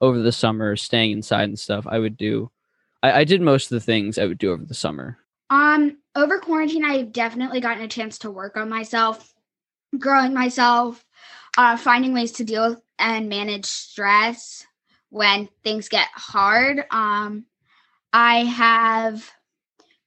over 0.00 0.18
the 0.18 0.32
summer, 0.32 0.74
staying 0.74 1.12
inside 1.12 1.44
and 1.44 1.58
stuff. 1.58 1.86
I 1.88 2.00
would 2.00 2.16
do 2.16 2.50
I, 3.02 3.20
I 3.20 3.24
did 3.24 3.40
most 3.40 3.70
of 3.70 3.76
the 3.76 3.84
things 3.84 4.18
I 4.18 4.26
would 4.26 4.38
do 4.38 4.52
over 4.52 4.64
the 4.64 4.74
summer. 4.74 5.18
Um, 5.50 5.98
over 6.14 6.38
quarantine, 6.38 6.84
I've 6.84 7.12
definitely 7.12 7.60
gotten 7.60 7.82
a 7.82 7.88
chance 7.88 8.18
to 8.18 8.30
work 8.30 8.56
on 8.56 8.68
myself, 8.68 9.34
growing 9.98 10.32
myself, 10.32 11.04
uh, 11.58 11.76
finding 11.76 12.14
ways 12.14 12.32
to 12.32 12.44
deal 12.44 12.82
and 12.98 13.28
manage 13.28 13.66
stress 13.66 14.66
when 15.10 15.48
things 15.62 15.88
get 15.88 16.08
hard. 16.14 16.84
Um, 16.90 17.44
I 18.12 18.44
have 18.44 19.30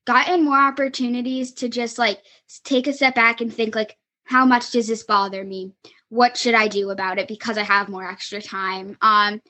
gotten 0.06 0.44
more 0.44 0.60
opportunities 0.60 1.54
to 1.54 1.70
just 1.70 1.98
like 1.98 2.22
take 2.64 2.88
a 2.88 2.94
step 2.94 3.16
back 3.16 3.42
and 3.42 3.54
think 3.54 3.76
like, 3.76 3.98
how 4.24 4.46
much 4.46 4.72
does 4.72 4.88
this 4.88 5.04
bother 5.04 5.44
me? 5.44 5.74
What 6.10 6.38
should 6.38 6.56
I 6.56 6.68
do 6.68 6.90
about 6.90 7.20
it 7.20 7.28
because 7.28 7.58
I 7.58 7.64
have 7.64 7.90
more 7.90 8.08
extra 8.08 8.42
time? 8.42 8.98
Um, 9.02 9.42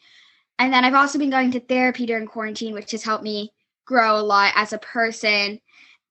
and 0.59 0.74
then 0.74 0.85
I've 0.85 0.93
also 0.93 1.19
been 1.19 1.29
going 1.29 1.51
to 1.51 1.59
therapy 1.59 2.05
during 2.05 2.27
quarantine, 2.27 2.74
which 2.74 2.91
has 2.91 3.03
helped 3.03 3.24
me 3.24 3.51
grow 3.85 4.17
a 4.17 4.21
lot 4.21 4.53
as 4.55 4.74
a 4.74 4.77
person. 4.77 5.59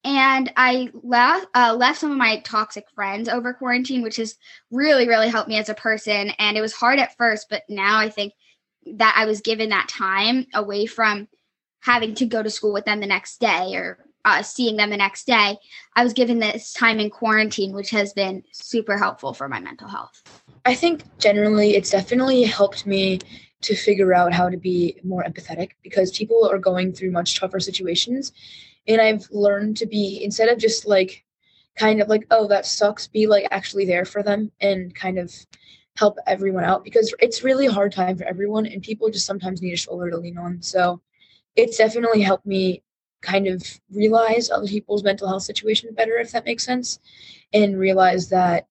And 0.05 0.53
I 0.57 0.91
left 1.03 1.47
uh, 1.55 1.75
left 1.79 2.01
some 2.01 2.11
of 2.11 2.19
my 2.19 2.41
toxic 2.41 2.85
friends 2.95 3.29
over 3.29 3.55
quarantine, 3.55 4.03
which 4.03 4.17
has 4.17 4.37
really, 4.71 5.09
really 5.09 5.29
helped 5.29 5.49
me 5.49 5.57
as 5.57 5.71
a 5.71 5.75
person. 5.75 6.31
And 6.39 6.59
it 6.59 6.61
was 6.61 6.75
hard 6.75 6.99
at 6.99 7.17
first, 7.17 7.47
but 7.49 7.63
now 7.71 7.99
I 7.99 8.11
think 8.11 8.35
that 8.97 9.15
I 9.17 9.25
was 9.25 9.41
given 9.41 9.71
that 9.71 9.89
time 9.89 10.47
away 10.53 10.85
from 10.85 11.27
having 11.81 12.15
to 12.17 12.27
go 12.27 12.43
to 12.43 12.51
school 12.51 12.73
with 12.73 12.85
them 12.85 13.01
the 13.01 13.07
next 13.07 13.41
day 13.41 13.75
or 13.75 13.99
uh, 14.27 14.43
seeing 14.43 14.77
them 14.77 14.91
the 14.91 14.97
next 14.97 15.27
day. 15.27 15.57
I 15.97 16.05
was 16.05 16.13
given 16.13 16.39
this 16.39 16.73
time 16.73 16.99
in 16.99 17.11
quarantine, 17.11 17.75
which 17.75 17.91
has 17.91 18.13
been 18.13 18.43
super 18.53 18.99
helpful 18.99 19.33
for 19.33 19.49
my 19.49 19.61
mental 19.61 19.89
health. 19.89 20.23
I 20.65 20.75
think 20.75 21.03
generally 21.19 21.77
it's 21.77 21.91
definitely 21.91 22.43
helped 22.43 22.87
me 22.87 23.21
to 23.65 23.75
figure 23.75 24.15
out 24.15 24.33
how 24.33 24.49
to 24.49 24.57
be 24.57 24.97
more 25.05 25.25
empathetic 25.25 25.71
because 25.83 26.17
people 26.17 26.49
are 26.51 26.59
going 26.59 26.93
through 26.93 27.11
much 27.11 27.39
tougher 27.39 27.61
situations. 27.61 28.33
And 28.87 29.01
I've 29.01 29.27
learned 29.31 29.77
to 29.79 29.87
be, 29.87 30.23
instead 30.23 30.49
of 30.49 30.59
just 30.59 30.87
like 30.87 31.25
kind 31.77 32.01
of 32.01 32.09
like, 32.09 32.27
oh, 32.31 32.47
that 32.49 32.67
sucks, 32.67 33.07
be 33.07 33.27
like 33.27 33.47
actually 33.51 33.85
there 33.85 34.05
for 34.05 34.23
them 34.23 34.53
and 34.61 34.95
kind 34.95 35.19
of 35.19 35.33
help 35.97 36.19
everyone 36.27 36.65
out 36.65 36.85
because 36.85 37.15
it's 37.21 37.45
really 37.45 37.67
hard 37.67 37.93
time 37.93 38.17
for 38.17 38.25
everyone 38.25 38.67
and 38.67 38.83
people 38.83 39.11
just 39.11 39.27
sometimes 39.27 39.63
need 39.63 39.73
a 39.73 39.77
shoulder 39.77 40.11
to 40.11 40.17
lean 40.17 40.39
on. 40.39 40.61
So 40.61 41.01
it's 41.57 41.79
definitely 41.79 42.21
helped 42.21 42.47
me 42.47 42.83
kind 43.23 43.47
of 43.47 43.63
realize 43.91 44.51
other 44.51 44.67
people's 44.67 45.03
mental 45.03 45.29
health 45.29 45.45
situation 45.45 45.95
better, 45.95 46.19
if 46.19 46.33
that 46.33 46.45
makes 46.45 46.65
sense, 46.65 46.99
and 47.53 47.79
realize 47.79 48.29
that 48.29 48.67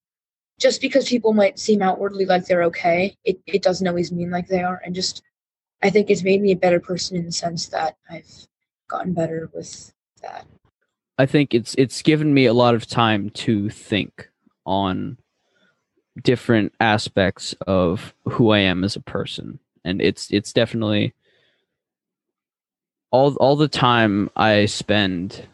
just 0.63 0.79
because 0.79 1.09
people 1.09 1.33
might 1.33 1.59
seem 1.59 1.81
outwardly 1.81 2.23
like 2.23 2.45
they're 2.45 2.63
okay, 2.63 3.17
it, 3.25 3.37
it 3.45 3.61
doesn't 3.61 3.85
always 3.85 4.13
mean 4.13 4.31
like 4.31 4.47
they 4.47 4.63
are. 4.63 4.81
And 4.85 4.95
just, 4.95 5.21
I 5.83 5.89
think 5.89 6.09
it's 6.09 6.23
made 6.23 6.41
me 6.41 6.53
a 6.53 6.55
better 6.55 6.79
person 6.79 7.17
in 7.17 7.25
the 7.25 7.33
sense 7.33 7.67
that 7.67 7.97
I've 8.09 8.47
gotten 8.87 9.11
better 9.11 9.49
with 9.53 9.91
that. 10.21 10.47
I 11.17 11.25
think 11.25 11.53
it's 11.53 11.75
it's 11.77 12.01
given 12.01 12.33
me 12.33 12.45
a 12.45 12.53
lot 12.53 12.75
of 12.75 12.87
time 12.87 13.29
to 13.31 13.69
think 13.69 14.29
on 14.65 15.17
different 16.23 16.73
aspects 16.79 17.53
of 17.67 18.13
who 18.23 18.51
I 18.51 18.59
am 18.59 18.85
as 18.85 18.95
a 18.95 19.01
person, 19.01 19.59
and 19.83 20.01
it's 20.01 20.31
it's 20.31 20.53
definitely 20.53 21.13
all 23.11 23.35
all 23.35 23.57
the 23.57 23.67
time 23.67 24.29
I 24.35 24.65
spend, 24.65 25.45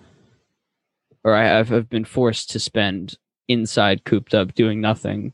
or 1.23 1.33
I, 1.33 1.45
have 1.45 1.73
I've 1.73 1.89
been 1.89 2.05
forced 2.05 2.51
to 2.51 2.59
spend 2.59 3.17
inside 3.50 4.06
cooped 4.06 4.34
up 4.34 4.56
doing 4.56 4.79
nothing 4.79 5.34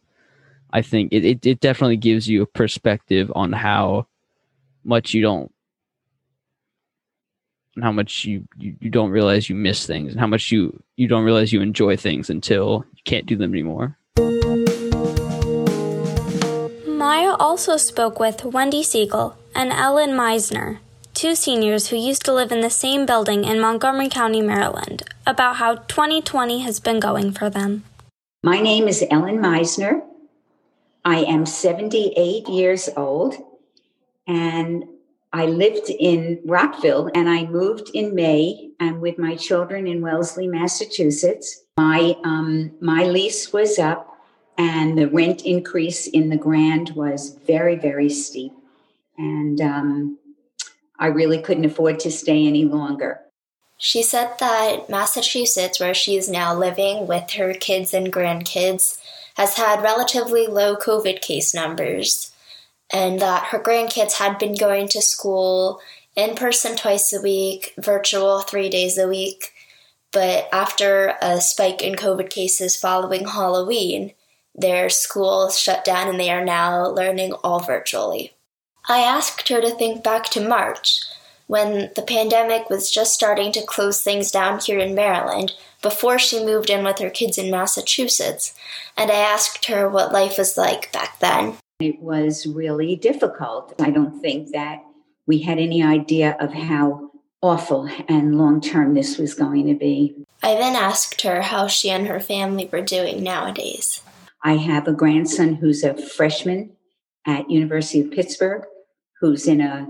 i 0.72 0.82
think 0.82 1.14
it, 1.14 1.24
it, 1.24 1.46
it 1.46 1.60
definitely 1.60 1.98
gives 1.98 2.28
you 2.28 2.42
a 2.42 2.48
perspective 2.48 3.32
on 3.36 3.52
how 3.52 4.08
much 4.84 5.14
you 5.14 5.22
don't 5.22 5.52
and 7.76 7.84
how 7.84 7.92
much 7.92 8.26
you, 8.26 8.48
you, 8.58 8.76
you 8.80 8.90
don't 8.90 9.12
realize 9.12 9.50
you 9.50 9.56
miss 9.56 9.86
things 9.86 10.12
and 10.12 10.20
how 10.20 10.28
much 10.28 10.52
you 10.52 10.82
you 10.96 11.08
don't 11.08 11.24
realize 11.24 11.52
you 11.52 11.62
enjoy 11.62 11.98
things 11.98 12.30
until 12.30 12.86
you 12.94 13.02
can't 13.04 13.26
do 13.26 13.36
them 13.36 13.54
anymore. 13.54 13.98
Maya 16.88 17.36
also 17.38 17.78
spoke 17.78 18.20
with 18.20 18.46
wendy 18.46 18.82
siegel 18.82 19.38
and 19.54 19.72
ellen 19.72 20.12
meisner 20.12 20.80
two 21.14 21.36
seniors 21.36 21.90
who 21.90 21.96
used 21.96 22.24
to 22.24 22.34
live 22.34 22.52
in 22.52 22.62
the 22.62 22.70
same 22.70 23.06
building 23.06 23.44
in 23.44 23.60
montgomery 23.60 24.10
county 24.10 24.42
maryland 24.42 25.04
about 25.28 25.58
how 25.58 25.76
2020 25.76 26.60
has 26.60 26.80
been 26.80 27.00
going 27.00 27.32
for 27.32 27.50
them 27.50 27.84
my 28.46 28.60
name 28.60 28.88
is 28.88 29.04
Ellen 29.10 29.40
Meisner. 29.40 30.04
I 31.04 31.22
am 31.22 31.48
78 31.48 32.48
years 32.48 32.88
old 32.96 33.34
and 34.28 34.84
I 35.34 35.48
lived 35.48 35.90
in 35.90 36.42
Rockville 36.46 37.10
and 37.16 37.28
I 37.28 37.46
moved 37.46 37.90
in 37.96 38.14
May 38.14 38.70
and 38.80 39.02
with 39.02 39.18
my 39.18 39.36
children 39.36 39.88
in 39.88 40.00
Wellesley, 40.00 40.48
Massachusetts. 40.48 41.64
My 41.78 42.16
um, 42.24 42.72
my 42.80 43.06
lease 43.06 43.52
was 43.52 43.80
up 43.80 44.16
and 44.60 44.96
the 44.96 45.10
rent 45.10 45.44
increase 45.44 46.06
in 46.06 46.30
the 46.30 46.38
Grand 46.38 46.92
was 46.92 47.40
very, 47.48 47.75
very 47.75 48.10
steep. 48.10 48.54
And 49.18 49.60
um, 49.60 50.20
I 51.00 51.08
really 51.08 51.42
couldn't 51.42 51.66
afford 51.66 52.00
to 52.02 52.12
stay 52.12 52.46
any 52.46 52.66
longer. 52.66 53.25
She 53.86 54.01
said 54.01 54.39
that 54.39 54.89
Massachusetts, 54.89 55.80
where 55.80 55.94
she 55.94 56.18
is 56.18 56.27
now 56.27 56.56
living 56.56 57.06
with 57.06 57.30
her 57.34 57.54
kids 57.54 57.94
and 57.94 58.12
grandkids, 58.12 58.98
has 59.36 59.58
had 59.58 59.84
relatively 59.84 60.48
low 60.48 60.75
COVID 60.75 61.22
case 61.22 61.54
numbers, 61.54 62.32
and 62.92 63.20
that 63.20 63.50
her 63.50 63.60
grandkids 63.60 64.13
had 64.13 64.39
been 64.39 64.56
going 64.56 64.88
to 64.88 65.04
school 65.04 65.80
in 66.15 66.34
person 66.34 66.75
twice 66.75 67.13
a 67.13 67.22
week, 67.22 67.75
virtual 67.77 68.39
three 68.39 68.70
days 68.70 68.98
a 68.98 69.08
week. 69.08 69.54
But 70.12 70.50
after 70.51 71.13
a 71.22 71.39
spike 71.39 71.84
in 71.84 71.94
COVID 71.94 72.32
cases 72.32 72.75
following 72.75 73.27
Halloween, 73.27 74.13
their 74.56 74.89
school 74.89 75.51
shut 75.51 75.86
down 75.86 76.10
and 76.10 76.20
they 76.20 76.32
are 76.32 76.44
now 76.44 76.88
learning 76.88 77.34
all 77.44 77.60
virtually. 77.60 78.34
I 78.89 79.01
asked 79.01 79.48
her 79.50 79.62
to 79.62 79.70
think 79.70 80.04
back 80.04 80.24
to 80.30 80.42
March 80.42 81.01
when 81.48 81.92
the 81.96 82.02
pandemic 82.02 82.70
was 82.70 82.92
just 82.92 83.14
starting 83.14 83.52
to 83.52 83.66
close 83.66 84.02
things 84.02 84.32
down 84.32 84.60
here 84.60 84.80
in 84.80 84.96
Maryland 84.96 85.52
before 85.82 86.18
she 86.18 86.44
moved 86.44 86.70
in 86.70 86.84
with 86.84 87.00
her 87.00 87.10
kids 87.10 87.38
in 87.38 87.52
Massachusetts, 87.52 88.54
and 88.98 89.12
I 89.12 89.16
asked 89.16 89.66
her 89.66 89.88
what 89.88 90.12
life 90.12 90.38
was 90.38 90.58
like 90.58 90.92
back 90.92 91.20
then. 91.20 91.58
It 91.80 92.02
was 92.02 92.48
really 92.48 92.96
difficult. 92.96 93.74
I 93.80 93.92
don't 93.92 94.20
think 94.22 94.52
that 94.52 94.84
we 95.28 95.40
had 95.40 95.60
any 95.60 95.84
idea 95.84 96.36
of 96.40 96.54
how 96.54 97.12
awful 97.42 97.88
and 98.08 98.38
long 98.38 98.62
term 98.62 98.94
this 98.94 99.18
was 99.18 99.34
going 99.34 99.68
to 99.68 99.75
be. 99.75 100.16
I 100.42 100.56
then 100.56 100.75
asked 100.75 101.22
her 101.22 101.42
how 101.42 101.68
she 101.68 101.90
and 101.90 102.08
her 102.08 102.20
family 102.20 102.70
were 102.72 102.82
doing 102.82 103.22
nowadays. 103.22 104.02
I 104.44 104.58
have 104.58 104.88
a 104.88 104.94
grandson 104.94 105.56
who's 105.56 105.84
a 105.84 105.96
freshman 105.96 106.72
at 107.25 107.50
University 107.50 108.02
of 108.02 108.12
Pittsburgh 108.12 108.64
who's 109.20 109.48
in 109.48 109.62
a 109.62 109.88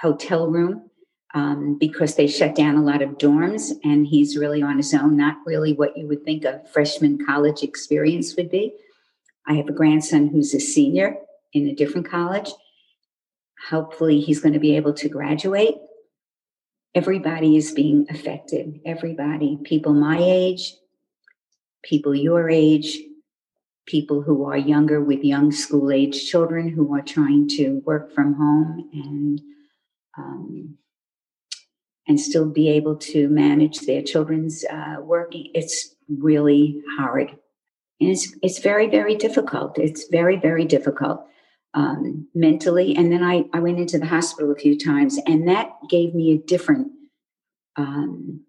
hotel 0.00 0.48
room 0.48 0.87
um, 1.34 1.76
because 1.78 2.14
they 2.14 2.26
shut 2.26 2.54
down 2.54 2.76
a 2.76 2.84
lot 2.84 3.02
of 3.02 3.18
dorms 3.18 3.72
and 3.84 4.06
he's 4.06 4.36
really 4.36 4.62
on 4.62 4.78
his 4.78 4.94
own, 4.94 5.16
not 5.16 5.36
really 5.44 5.72
what 5.72 5.96
you 5.96 6.06
would 6.08 6.24
think 6.24 6.44
a 6.44 6.62
freshman 6.72 7.24
college 7.24 7.62
experience 7.62 8.34
would 8.36 8.50
be. 8.50 8.74
I 9.46 9.54
have 9.54 9.68
a 9.68 9.72
grandson 9.72 10.28
who's 10.28 10.54
a 10.54 10.60
senior 10.60 11.16
in 11.52 11.68
a 11.68 11.74
different 11.74 12.08
college. 12.08 12.50
Hopefully, 13.68 14.20
he's 14.20 14.40
going 14.40 14.52
to 14.52 14.60
be 14.60 14.76
able 14.76 14.94
to 14.94 15.08
graduate. 15.08 15.74
Everybody 16.94 17.56
is 17.56 17.72
being 17.72 18.06
affected. 18.08 18.80
Everybody, 18.86 19.58
people 19.64 19.92
my 19.92 20.18
age, 20.20 20.74
people 21.82 22.14
your 22.14 22.48
age, 22.48 22.98
people 23.86 24.22
who 24.22 24.44
are 24.44 24.56
younger 24.56 25.02
with 25.02 25.24
young 25.24 25.50
school 25.50 25.90
age 25.90 26.28
children 26.30 26.68
who 26.68 26.94
are 26.94 27.02
trying 27.02 27.48
to 27.48 27.82
work 27.84 28.14
from 28.14 28.34
home 28.34 28.88
and 28.92 29.40
um, 30.16 30.76
and 32.08 32.18
still 32.18 32.48
be 32.48 32.68
able 32.70 32.96
to 32.96 33.28
manage 33.28 33.80
their 33.80 34.02
children's 34.02 34.64
uh, 34.64 34.96
working. 35.00 35.50
It's 35.54 35.94
really 36.08 36.82
hard, 36.96 37.30
and 38.00 38.10
it's 38.10 38.34
it's 38.42 38.58
very 38.58 38.88
very 38.88 39.14
difficult. 39.14 39.78
It's 39.78 40.08
very 40.08 40.36
very 40.36 40.64
difficult 40.64 41.24
um, 41.74 42.26
mentally. 42.34 42.96
And 42.96 43.12
then 43.12 43.22
I 43.22 43.44
I 43.52 43.60
went 43.60 43.78
into 43.78 43.98
the 43.98 44.06
hospital 44.06 44.50
a 44.50 44.56
few 44.56 44.78
times, 44.78 45.18
and 45.26 45.46
that 45.48 45.70
gave 45.88 46.14
me 46.14 46.32
a 46.32 46.38
different 46.38 46.88
um, 47.76 48.40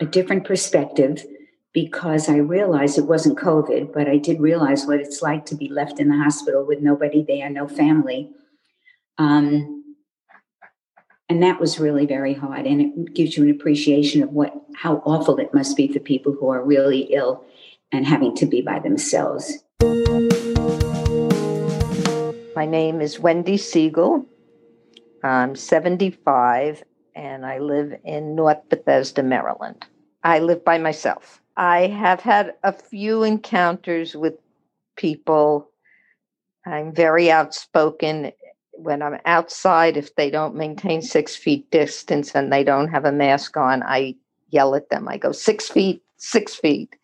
a 0.00 0.06
different 0.06 0.44
perspective 0.44 1.24
because 1.72 2.28
I 2.28 2.36
realized 2.36 2.98
it 2.98 3.06
wasn't 3.06 3.38
COVID, 3.38 3.92
but 3.92 4.08
I 4.08 4.16
did 4.16 4.40
realize 4.40 4.86
what 4.86 4.98
it's 4.98 5.22
like 5.22 5.46
to 5.46 5.54
be 5.54 5.68
left 5.68 6.00
in 6.00 6.08
the 6.08 6.16
hospital 6.16 6.66
with 6.66 6.80
nobody 6.80 7.22
there, 7.22 7.48
no 7.48 7.68
family. 7.68 8.30
Um, 9.18 9.79
and 11.30 11.42
that 11.44 11.60
was 11.60 11.78
really 11.78 12.06
very 12.06 12.34
hard. 12.34 12.66
And 12.66 12.80
it 12.80 13.14
gives 13.14 13.36
you 13.36 13.44
an 13.44 13.50
appreciation 13.52 14.20
of 14.24 14.30
what 14.30 14.52
how 14.74 14.96
awful 15.06 15.38
it 15.38 15.54
must 15.54 15.76
be 15.76 15.86
for 15.86 16.00
people 16.00 16.32
who 16.32 16.50
are 16.50 16.62
really 16.62 17.02
ill 17.02 17.44
and 17.92 18.04
having 18.04 18.34
to 18.36 18.46
be 18.46 18.62
by 18.62 18.80
themselves. 18.80 19.62
My 22.56 22.66
name 22.66 23.00
is 23.00 23.20
wendy 23.20 23.56
siegel. 23.56 24.26
I'm 25.22 25.54
75 25.54 26.82
and 27.14 27.44
i 27.44 27.58
live 27.58 27.94
in 28.04 28.34
north 28.34 28.68
bethesda 28.68 29.22
maryland. 29.22 29.84
I 30.24 30.40
live 30.40 30.64
by 30.64 30.78
myself. 30.78 31.40
I 31.56 31.86
have 31.88 32.20
had 32.20 32.54
a 32.64 32.72
few 32.72 33.22
encounters 33.22 34.16
with 34.16 34.34
people. 34.96 35.70
I'm 36.66 36.92
very 36.92 37.30
outspoken 37.30 38.32
when 38.82 39.02
I'm 39.02 39.18
outside, 39.24 39.96
if 39.96 40.14
they 40.14 40.30
don't 40.30 40.54
maintain 40.54 41.02
six 41.02 41.36
feet 41.36 41.70
distance 41.70 42.34
and 42.34 42.52
they 42.52 42.64
don't 42.64 42.88
have 42.88 43.04
a 43.04 43.12
mask 43.12 43.56
on, 43.56 43.82
I 43.82 44.16
yell 44.50 44.74
at 44.74 44.88
them. 44.88 45.08
I 45.08 45.18
go, 45.18 45.32
six 45.32 45.68
feet, 45.68 46.02
six 46.16 46.54
feet. 46.54 46.96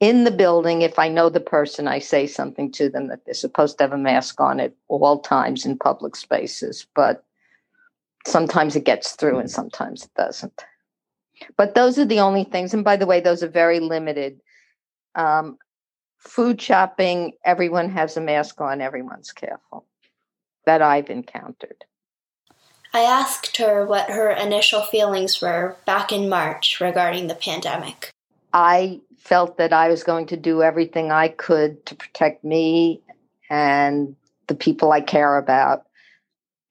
In 0.00 0.24
the 0.24 0.30
building, 0.30 0.82
if 0.82 0.98
I 0.98 1.08
know 1.08 1.28
the 1.28 1.40
person, 1.40 1.88
I 1.88 1.98
say 1.98 2.26
something 2.26 2.70
to 2.72 2.88
them 2.88 3.08
that 3.08 3.24
they're 3.24 3.34
supposed 3.34 3.78
to 3.78 3.84
have 3.84 3.92
a 3.92 3.98
mask 3.98 4.40
on 4.40 4.60
at 4.60 4.72
all 4.88 5.20
times 5.20 5.66
in 5.66 5.76
public 5.76 6.16
spaces. 6.16 6.86
But 6.94 7.24
sometimes 8.26 8.76
it 8.76 8.84
gets 8.84 9.12
through 9.12 9.38
and 9.38 9.50
sometimes 9.50 10.04
it 10.04 10.14
doesn't. 10.14 10.64
But 11.56 11.74
those 11.74 11.98
are 11.98 12.04
the 12.04 12.20
only 12.20 12.44
things. 12.44 12.74
And 12.74 12.84
by 12.84 12.96
the 12.96 13.06
way, 13.06 13.20
those 13.20 13.42
are 13.42 13.48
very 13.48 13.80
limited. 13.80 14.40
Um, 15.14 15.58
food 16.18 16.60
shopping, 16.60 17.32
everyone 17.44 17.90
has 17.90 18.16
a 18.16 18.20
mask 18.20 18.60
on, 18.60 18.80
everyone's 18.80 19.32
careful 19.32 19.84
that 20.66 20.82
I've 20.82 21.10
encountered. 21.10 21.84
I 22.92 23.00
asked 23.00 23.58
her 23.58 23.84
what 23.84 24.10
her 24.10 24.30
initial 24.30 24.82
feelings 24.82 25.40
were 25.40 25.76
back 25.84 26.10
in 26.10 26.28
March 26.28 26.80
regarding 26.80 27.26
the 27.26 27.34
pandemic. 27.34 28.10
I 28.52 29.00
felt 29.18 29.58
that 29.58 29.72
I 29.72 29.88
was 29.88 30.02
going 30.02 30.26
to 30.26 30.36
do 30.36 30.62
everything 30.62 31.12
I 31.12 31.28
could 31.28 31.84
to 31.86 31.94
protect 31.94 32.44
me 32.44 33.02
and 33.50 34.16
the 34.46 34.54
people 34.54 34.90
I 34.90 35.00
care 35.00 35.36
about. 35.36 35.84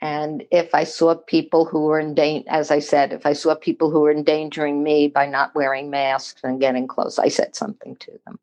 And 0.02 0.44
if 0.52 0.74
I 0.76 0.84
saw 0.84 1.16
people 1.16 1.66
who 1.66 1.86
were 1.86 2.00
in 2.00 2.14
danger, 2.14 2.50
as 2.50 2.72
I 2.72 2.80
said, 2.80 3.14
if 3.14 3.26
I 3.26 3.34
saw 3.34 3.56
people 3.56 3.90
who 3.90 4.02
were 4.02 4.12
endangering 4.12 4.84
me 4.84 5.08
by 5.08 5.26
not 5.26 5.56
wearing 5.56 5.90
masks 5.90 6.42
and 6.44 6.60
getting 6.60 6.88
close, 6.88 7.18
I 7.18 7.30
said 7.30 7.56
something 7.56 7.96
to 7.98 8.12
them. 8.26 8.40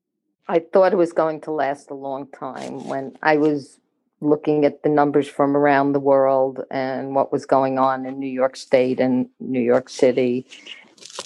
I 0.48 0.58
thought 0.58 0.92
it 0.92 0.96
was 0.96 1.12
going 1.12 1.40
to 1.42 1.52
last 1.52 1.90
a 1.90 1.94
long 1.94 2.26
time 2.28 2.86
when 2.86 3.16
I 3.22 3.36
was 3.36 3.78
looking 4.24 4.64
at 4.64 4.82
the 4.82 4.88
numbers 4.88 5.28
from 5.28 5.56
around 5.56 5.92
the 5.92 6.00
world 6.00 6.60
and 6.70 7.14
what 7.14 7.32
was 7.32 7.46
going 7.46 7.78
on 7.78 8.06
in 8.06 8.18
New 8.18 8.26
York 8.26 8.56
State 8.56 9.00
and 9.00 9.28
New 9.38 9.60
York 9.60 9.88
City. 9.88 10.46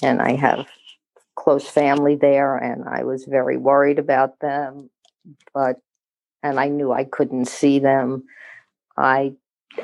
And 0.03 0.21
I 0.21 0.35
have 0.35 0.67
close 1.35 1.67
family 1.67 2.15
there, 2.15 2.57
and 2.57 2.87
I 2.87 3.03
was 3.03 3.25
very 3.25 3.57
worried 3.57 3.99
about 3.99 4.39
them. 4.39 4.89
But 5.53 5.77
and 6.43 6.59
I 6.59 6.67
knew 6.67 6.91
I 6.91 7.03
couldn't 7.05 7.45
see 7.45 7.79
them. 7.79 8.23
I 8.97 9.33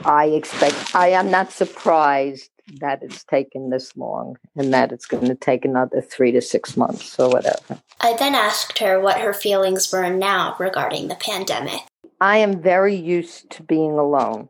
I 0.03 0.25
expect 0.25 0.95
I 0.95 1.09
am 1.09 1.31
not 1.31 1.51
surprised 1.51 2.49
that 2.79 3.03
it's 3.03 3.23
taken 3.23 3.69
this 3.69 3.95
long 3.95 4.37
and 4.55 4.73
that 4.73 4.91
it's 4.91 5.05
going 5.05 5.27
to 5.27 5.35
take 5.35 5.65
another 5.65 6.01
three 6.01 6.31
to 6.31 6.41
six 6.41 6.75
months 6.75 7.19
or 7.19 7.29
whatever. 7.29 7.79
I 8.01 8.15
then 8.17 8.35
asked 8.35 8.79
her 8.79 8.99
what 8.99 9.19
her 9.19 9.33
feelings 9.33 9.91
were 9.91 10.09
now 10.09 10.55
regarding 10.59 11.07
the 11.07 11.15
pandemic. 11.15 11.81
I 12.21 12.37
am 12.37 12.61
very 12.61 12.95
used 12.95 13.49
to 13.51 13.63
being 13.63 13.97
alone. 13.99 14.49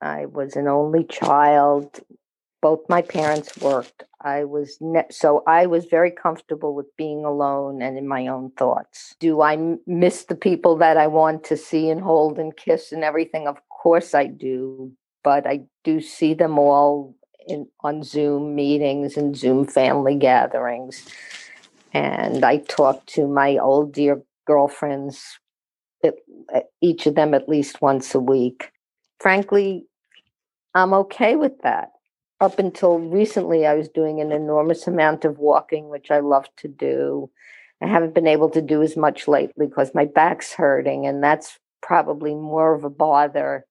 I 0.00 0.26
was 0.26 0.56
an 0.56 0.68
only 0.68 1.04
child. 1.04 2.00
Both 2.62 2.88
my 2.88 3.02
parents 3.02 3.56
worked. 3.58 4.04
I 4.20 4.44
was 4.44 4.78
ne- 4.80 5.10
so 5.10 5.42
I 5.46 5.66
was 5.66 5.84
very 5.84 6.10
comfortable 6.10 6.74
with 6.74 6.96
being 6.96 7.24
alone 7.24 7.82
and 7.82 7.98
in 7.98 8.08
my 8.08 8.26
own 8.26 8.50
thoughts. 8.52 9.14
Do 9.20 9.42
I 9.42 9.76
miss 9.86 10.24
the 10.24 10.34
people 10.34 10.76
that 10.78 10.96
I 10.96 11.06
want 11.06 11.44
to 11.44 11.56
see 11.56 11.90
and 11.90 12.00
hold 12.00 12.38
and 12.38 12.56
kiss 12.56 12.90
and 12.90 13.04
everything? 13.04 13.46
Of 13.46 13.56
course 13.68 14.14
I 14.14 14.26
do, 14.26 14.92
but 15.22 15.46
I 15.46 15.64
do 15.84 16.00
see 16.00 16.34
them 16.34 16.58
all 16.58 17.14
in 17.46 17.68
on 17.80 18.02
Zoom 18.02 18.54
meetings 18.54 19.16
and 19.16 19.36
Zoom 19.36 19.66
family 19.66 20.16
gatherings. 20.16 21.06
And 21.92 22.44
I 22.44 22.58
talk 22.58 23.04
to 23.06 23.28
my 23.28 23.58
old 23.58 23.92
dear 23.92 24.22
girlfriends 24.46 25.38
each 26.80 27.06
of 27.06 27.14
them 27.14 27.34
at 27.34 27.48
least 27.48 27.82
once 27.82 28.14
a 28.14 28.20
week. 28.20 28.70
Frankly, 29.20 29.86
I'm 30.74 30.92
okay 30.92 31.36
with 31.36 31.60
that. 31.62 31.90
Up 32.40 32.58
until 32.58 32.98
recently, 32.98 33.66
I 33.66 33.74
was 33.74 33.88
doing 33.88 34.20
an 34.20 34.30
enormous 34.30 34.86
amount 34.86 35.24
of 35.24 35.38
walking, 35.38 35.88
which 35.88 36.10
I 36.10 36.20
love 36.20 36.46
to 36.58 36.68
do. 36.68 37.30
I 37.82 37.86
haven't 37.86 38.14
been 38.14 38.26
able 38.26 38.50
to 38.50 38.62
do 38.62 38.82
as 38.82 38.96
much 38.96 39.26
lately 39.26 39.66
because 39.66 39.94
my 39.94 40.04
back's 40.04 40.52
hurting, 40.52 41.06
and 41.06 41.22
that's 41.22 41.58
probably 41.82 42.34
more 42.34 42.74
of 42.74 42.84
a 42.84 42.90
bother 42.90 43.64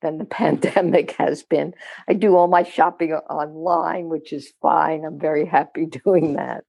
than 0.00 0.18
the 0.18 0.24
pandemic 0.40 1.12
has 1.12 1.42
been. 1.42 1.74
I 2.08 2.14
do 2.14 2.36
all 2.36 2.48
my 2.48 2.64
shopping 2.64 3.12
online, 3.12 4.08
which 4.08 4.32
is 4.32 4.52
fine. 4.60 5.04
I'm 5.04 5.18
very 5.18 5.46
happy 5.46 5.86
doing 6.04 6.34
that. 6.34 6.64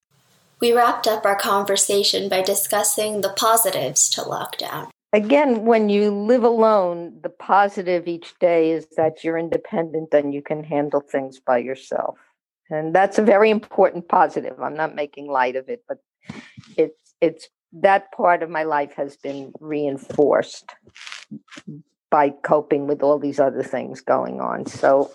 We 0.59 0.71
wrapped 0.71 1.07
up 1.07 1.25
our 1.25 1.35
conversation 1.35 2.29
by 2.29 2.41
discussing 2.41 3.21
the 3.21 3.33
positives 3.33 4.09
to 4.11 4.21
lockdown 4.21 4.89
again, 5.13 5.63
when 5.63 5.87
you 5.89 6.11
live 6.11 6.43
alone, 6.43 7.19
the 7.21 7.29
positive 7.29 8.07
each 8.07 8.33
day 8.39 8.71
is 8.71 8.87
that 8.97 9.23
you're 9.23 9.37
independent 9.37 10.13
and 10.13 10.33
you 10.33 10.41
can 10.41 10.63
handle 10.63 10.99
things 10.99 11.39
by 11.39 11.59
yourself. 11.59 12.17
And 12.69 12.93
that's 12.93 13.19
a 13.19 13.23
very 13.23 13.51
important 13.51 14.07
positive. 14.07 14.59
I'm 14.59 14.75
not 14.75 14.95
making 14.95 15.27
light 15.27 15.55
of 15.55 15.69
it, 15.69 15.83
but 15.87 15.99
it's 16.75 17.13
it's 17.21 17.47
that 17.73 18.11
part 18.11 18.43
of 18.43 18.49
my 18.49 18.63
life 18.63 18.93
has 18.95 19.15
been 19.17 19.53
reinforced 19.59 20.71
by 22.09 22.29
coping 22.29 22.87
with 22.87 23.01
all 23.01 23.19
these 23.19 23.39
other 23.39 23.63
things 23.63 24.01
going 24.01 24.39
on. 24.41 24.65
So 24.65 25.11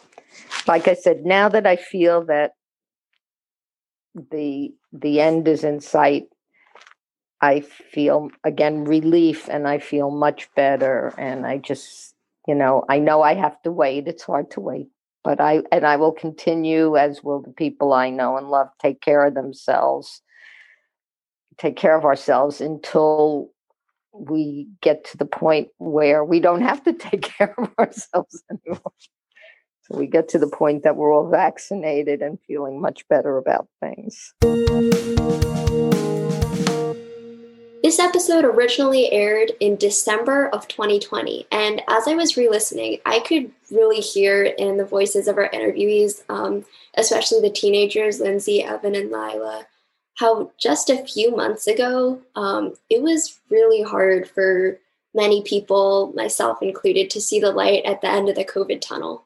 like 0.66 0.88
I 0.88 0.94
said, 0.94 1.24
now 1.24 1.48
that 1.48 1.66
I 1.66 1.76
feel 1.76 2.24
that 2.26 2.52
the 4.30 4.74
the 4.92 5.20
end 5.20 5.48
is 5.48 5.64
in 5.64 5.80
sight, 5.80 6.28
I 7.40 7.60
feel 7.60 8.30
again 8.44 8.84
relief 8.84 9.48
and 9.48 9.68
I 9.68 9.78
feel 9.78 10.10
much 10.10 10.48
better. 10.54 11.14
And 11.18 11.46
I 11.46 11.58
just, 11.58 12.14
you 12.46 12.54
know, 12.54 12.84
I 12.88 12.98
know 12.98 13.22
I 13.22 13.34
have 13.34 13.60
to 13.62 13.72
wait. 13.72 14.08
It's 14.08 14.24
hard 14.24 14.50
to 14.52 14.60
wait, 14.60 14.88
but 15.22 15.40
I, 15.40 15.62
and 15.70 15.86
I 15.86 15.96
will 15.96 16.12
continue, 16.12 16.96
as 16.96 17.22
will 17.22 17.42
the 17.42 17.52
people 17.52 17.92
I 17.92 18.10
know 18.10 18.36
and 18.36 18.50
love, 18.50 18.68
take 18.80 19.00
care 19.00 19.24
of 19.26 19.34
themselves, 19.34 20.22
take 21.58 21.76
care 21.76 21.96
of 21.96 22.04
ourselves 22.04 22.60
until 22.60 23.50
we 24.12 24.68
get 24.80 25.04
to 25.04 25.16
the 25.16 25.26
point 25.26 25.68
where 25.78 26.24
we 26.24 26.40
don't 26.40 26.62
have 26.62 26.82
to 26.84 26.92
take 26.94 27.22
care 27.22 27.54
of 27.58 27.70
ourselves 27.78 28.42
anymore. 28.50 28.92
So 29.90 29.98
we 29.98 30.06
get 30.06 30.28
to 30.30 30.38
the 30.38 30.48
point 30.48 30.82
that 30.82 30.96
we're 30.96 31.12
all 31.12 31.28
vaccinated 31.28 32.20
and 32.20 32.38
feeling 32.46 32.80
much 32.80 33.08
better 33.08 33.38
about 33.38 33.68
things. 33.80 34.34
This 37.82 37.98
episode 37.98 38.44
originally 38.44 39.10
aired 39.12 39.52
in 39.60 39.76
December 39.76 40.48
of 40.48 40.68
2020, 40.68 41.46
and 41.50 41.80
as 41.88 42.06
I 42.06 42.14
was 42.14 42.36
re 42.36 42.50
listening, 42.50 42.98
I 43.06 43.20
could 43.20 43.50
really 43.70 44.00
hear 44.00 44.44
in 44.44 44.76
the 44.76 44.84
voices 44.84 45.26
of 45.26 45.38
our 45.38 45.48
interviewees, 45.50 46.22
um, 46.28 46.66
especially 46.94 47.40
the 47.40 47.48
teenagers, 47.48 48.20
Lindsay, 48.20 48.62
Evan, 48.62 48.94
and 48.94 49.10
Lila, 49.10 49.66
how 50.16 50.50
just 50.58 50.90
a 50.90 51.06
few 51.06 51.34
months 51.34 51.66
ago, 51.66 52.20
um, 52.36 52.74
it 52.90 53.00
was 53.00 53.38
really 53.48 53.82
hard 53.82 54.28
for 54.28 54.78
many 55.14 55.42
people, 55.42 56.12
myself 56.14 56.58
included, 56.60 57.08
to 57.10 57.22
see 57.22 57.40
the 57.40 57.52
light 57.52 57.84
at 57.86 58.02
the 58.02 58.10
end 58.10 58.28
of 58.28 58.34
the 58.34 58.44
COVID 58.44 58.82
tunnel. 58.82 59.24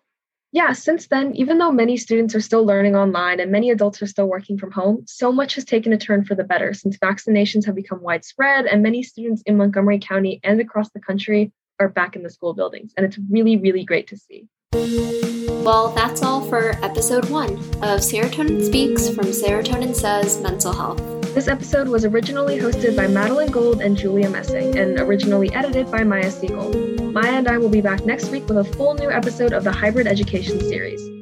Yeah, 0.54 0.72
since 0.72 1.06
then, 1.06 1.34
even 1.34 1.56
though 1.56 1.72
many 1.72 1.96
students 1.96 2.34
are 2.34 2.40
still 2.40 2.66
learning 2.66 2.94
online 2.94 3.40
and 3.40 3.50
many 3.50 3.70
adults 3.70 4.02
are 4.02 4.06
still 4.06 4.28
working 4.28 4.58
from 4.58 4.70
home, 4.70 5.02
so 5.06 5.32
much 5.32 5.54
has 5.54 5.64
taken 5.64 5.94
a 5.94 5.98
turn 5.98 6.24
for 6.26 6.34
the 6.34 6.44
better 6.44 6.74
since 6.74 6.98
vaccinations 6.98 7.64
have 7.64 7.74
become 7.74 8.02
widespread 8.02 8.66
and 8.66 8.82
many 8.82 9.02
students 9.02 9.42
in 9.46 9.56
Montgomery 9.56 9.98
County 9.98 10.40
and 10.44 10.60
across 10.60 10.90
the 10.90 11.00
country 11.00 11.52
are 11.80 11.88
back 11.88 12.16
in 12.16 12.22
the 12.22 12.28
school 12.28 12.52
buildings. 12.52 12.92
And 12.98 13.06
it's 13.06 13.18
really, 13.30 13.56
really 13.56 13.82
great 13.82 14.08
to 14.08 14.16
see. 14.18 14.46
Well, 15.64 15.90
that's 15.96 16.22
all 16.22 16.42
for 16.42 16.72
episode 16.84 17.30
one 17.30 17.54
of 17.54 18.00
Serotonin 18.00 18.62
Speaks 18.66 19.08
from 19.08 19.26
Serotonin 19.26 19.94
Says 19.94 20.38
Mental 20.42 20.74
Health. 20.74 21.21
This 21.34 21.48
episode 21.48 21.88
was 21.88 22.04
originally 22.04 22.58
hosted 22.58 22.94
by 22.94 23.06
Madeline 23.06 23.50
Gold 23.50 23.80
and 23.80 23.96
Julia 23.96 24.28
Messing 24.28 24.76
and 24.76 25.00
originally 25.00 25.50
edited 25.54 25.90
by 25.90 26.04
Maya 26.04 26.30
Siegel. 26.30 26.70
Maya 27.10 27.32
and 27.32 27.48
I 27.48 27.56
will 27.56 27.70
be 27.70 27.80
back 27.80 28.04
next 28.04 28.28
week 28.28 28.46
with 28.48 28.58
a 28.58 28.64
full 28.64 28.92
new 28.92 29.10
episode 29.10 29.54
of 29.54 29.64
the 29.64 29.72
Hybrid 29.72 30.06
Education 30.06 30.60
series. 30.60 31.21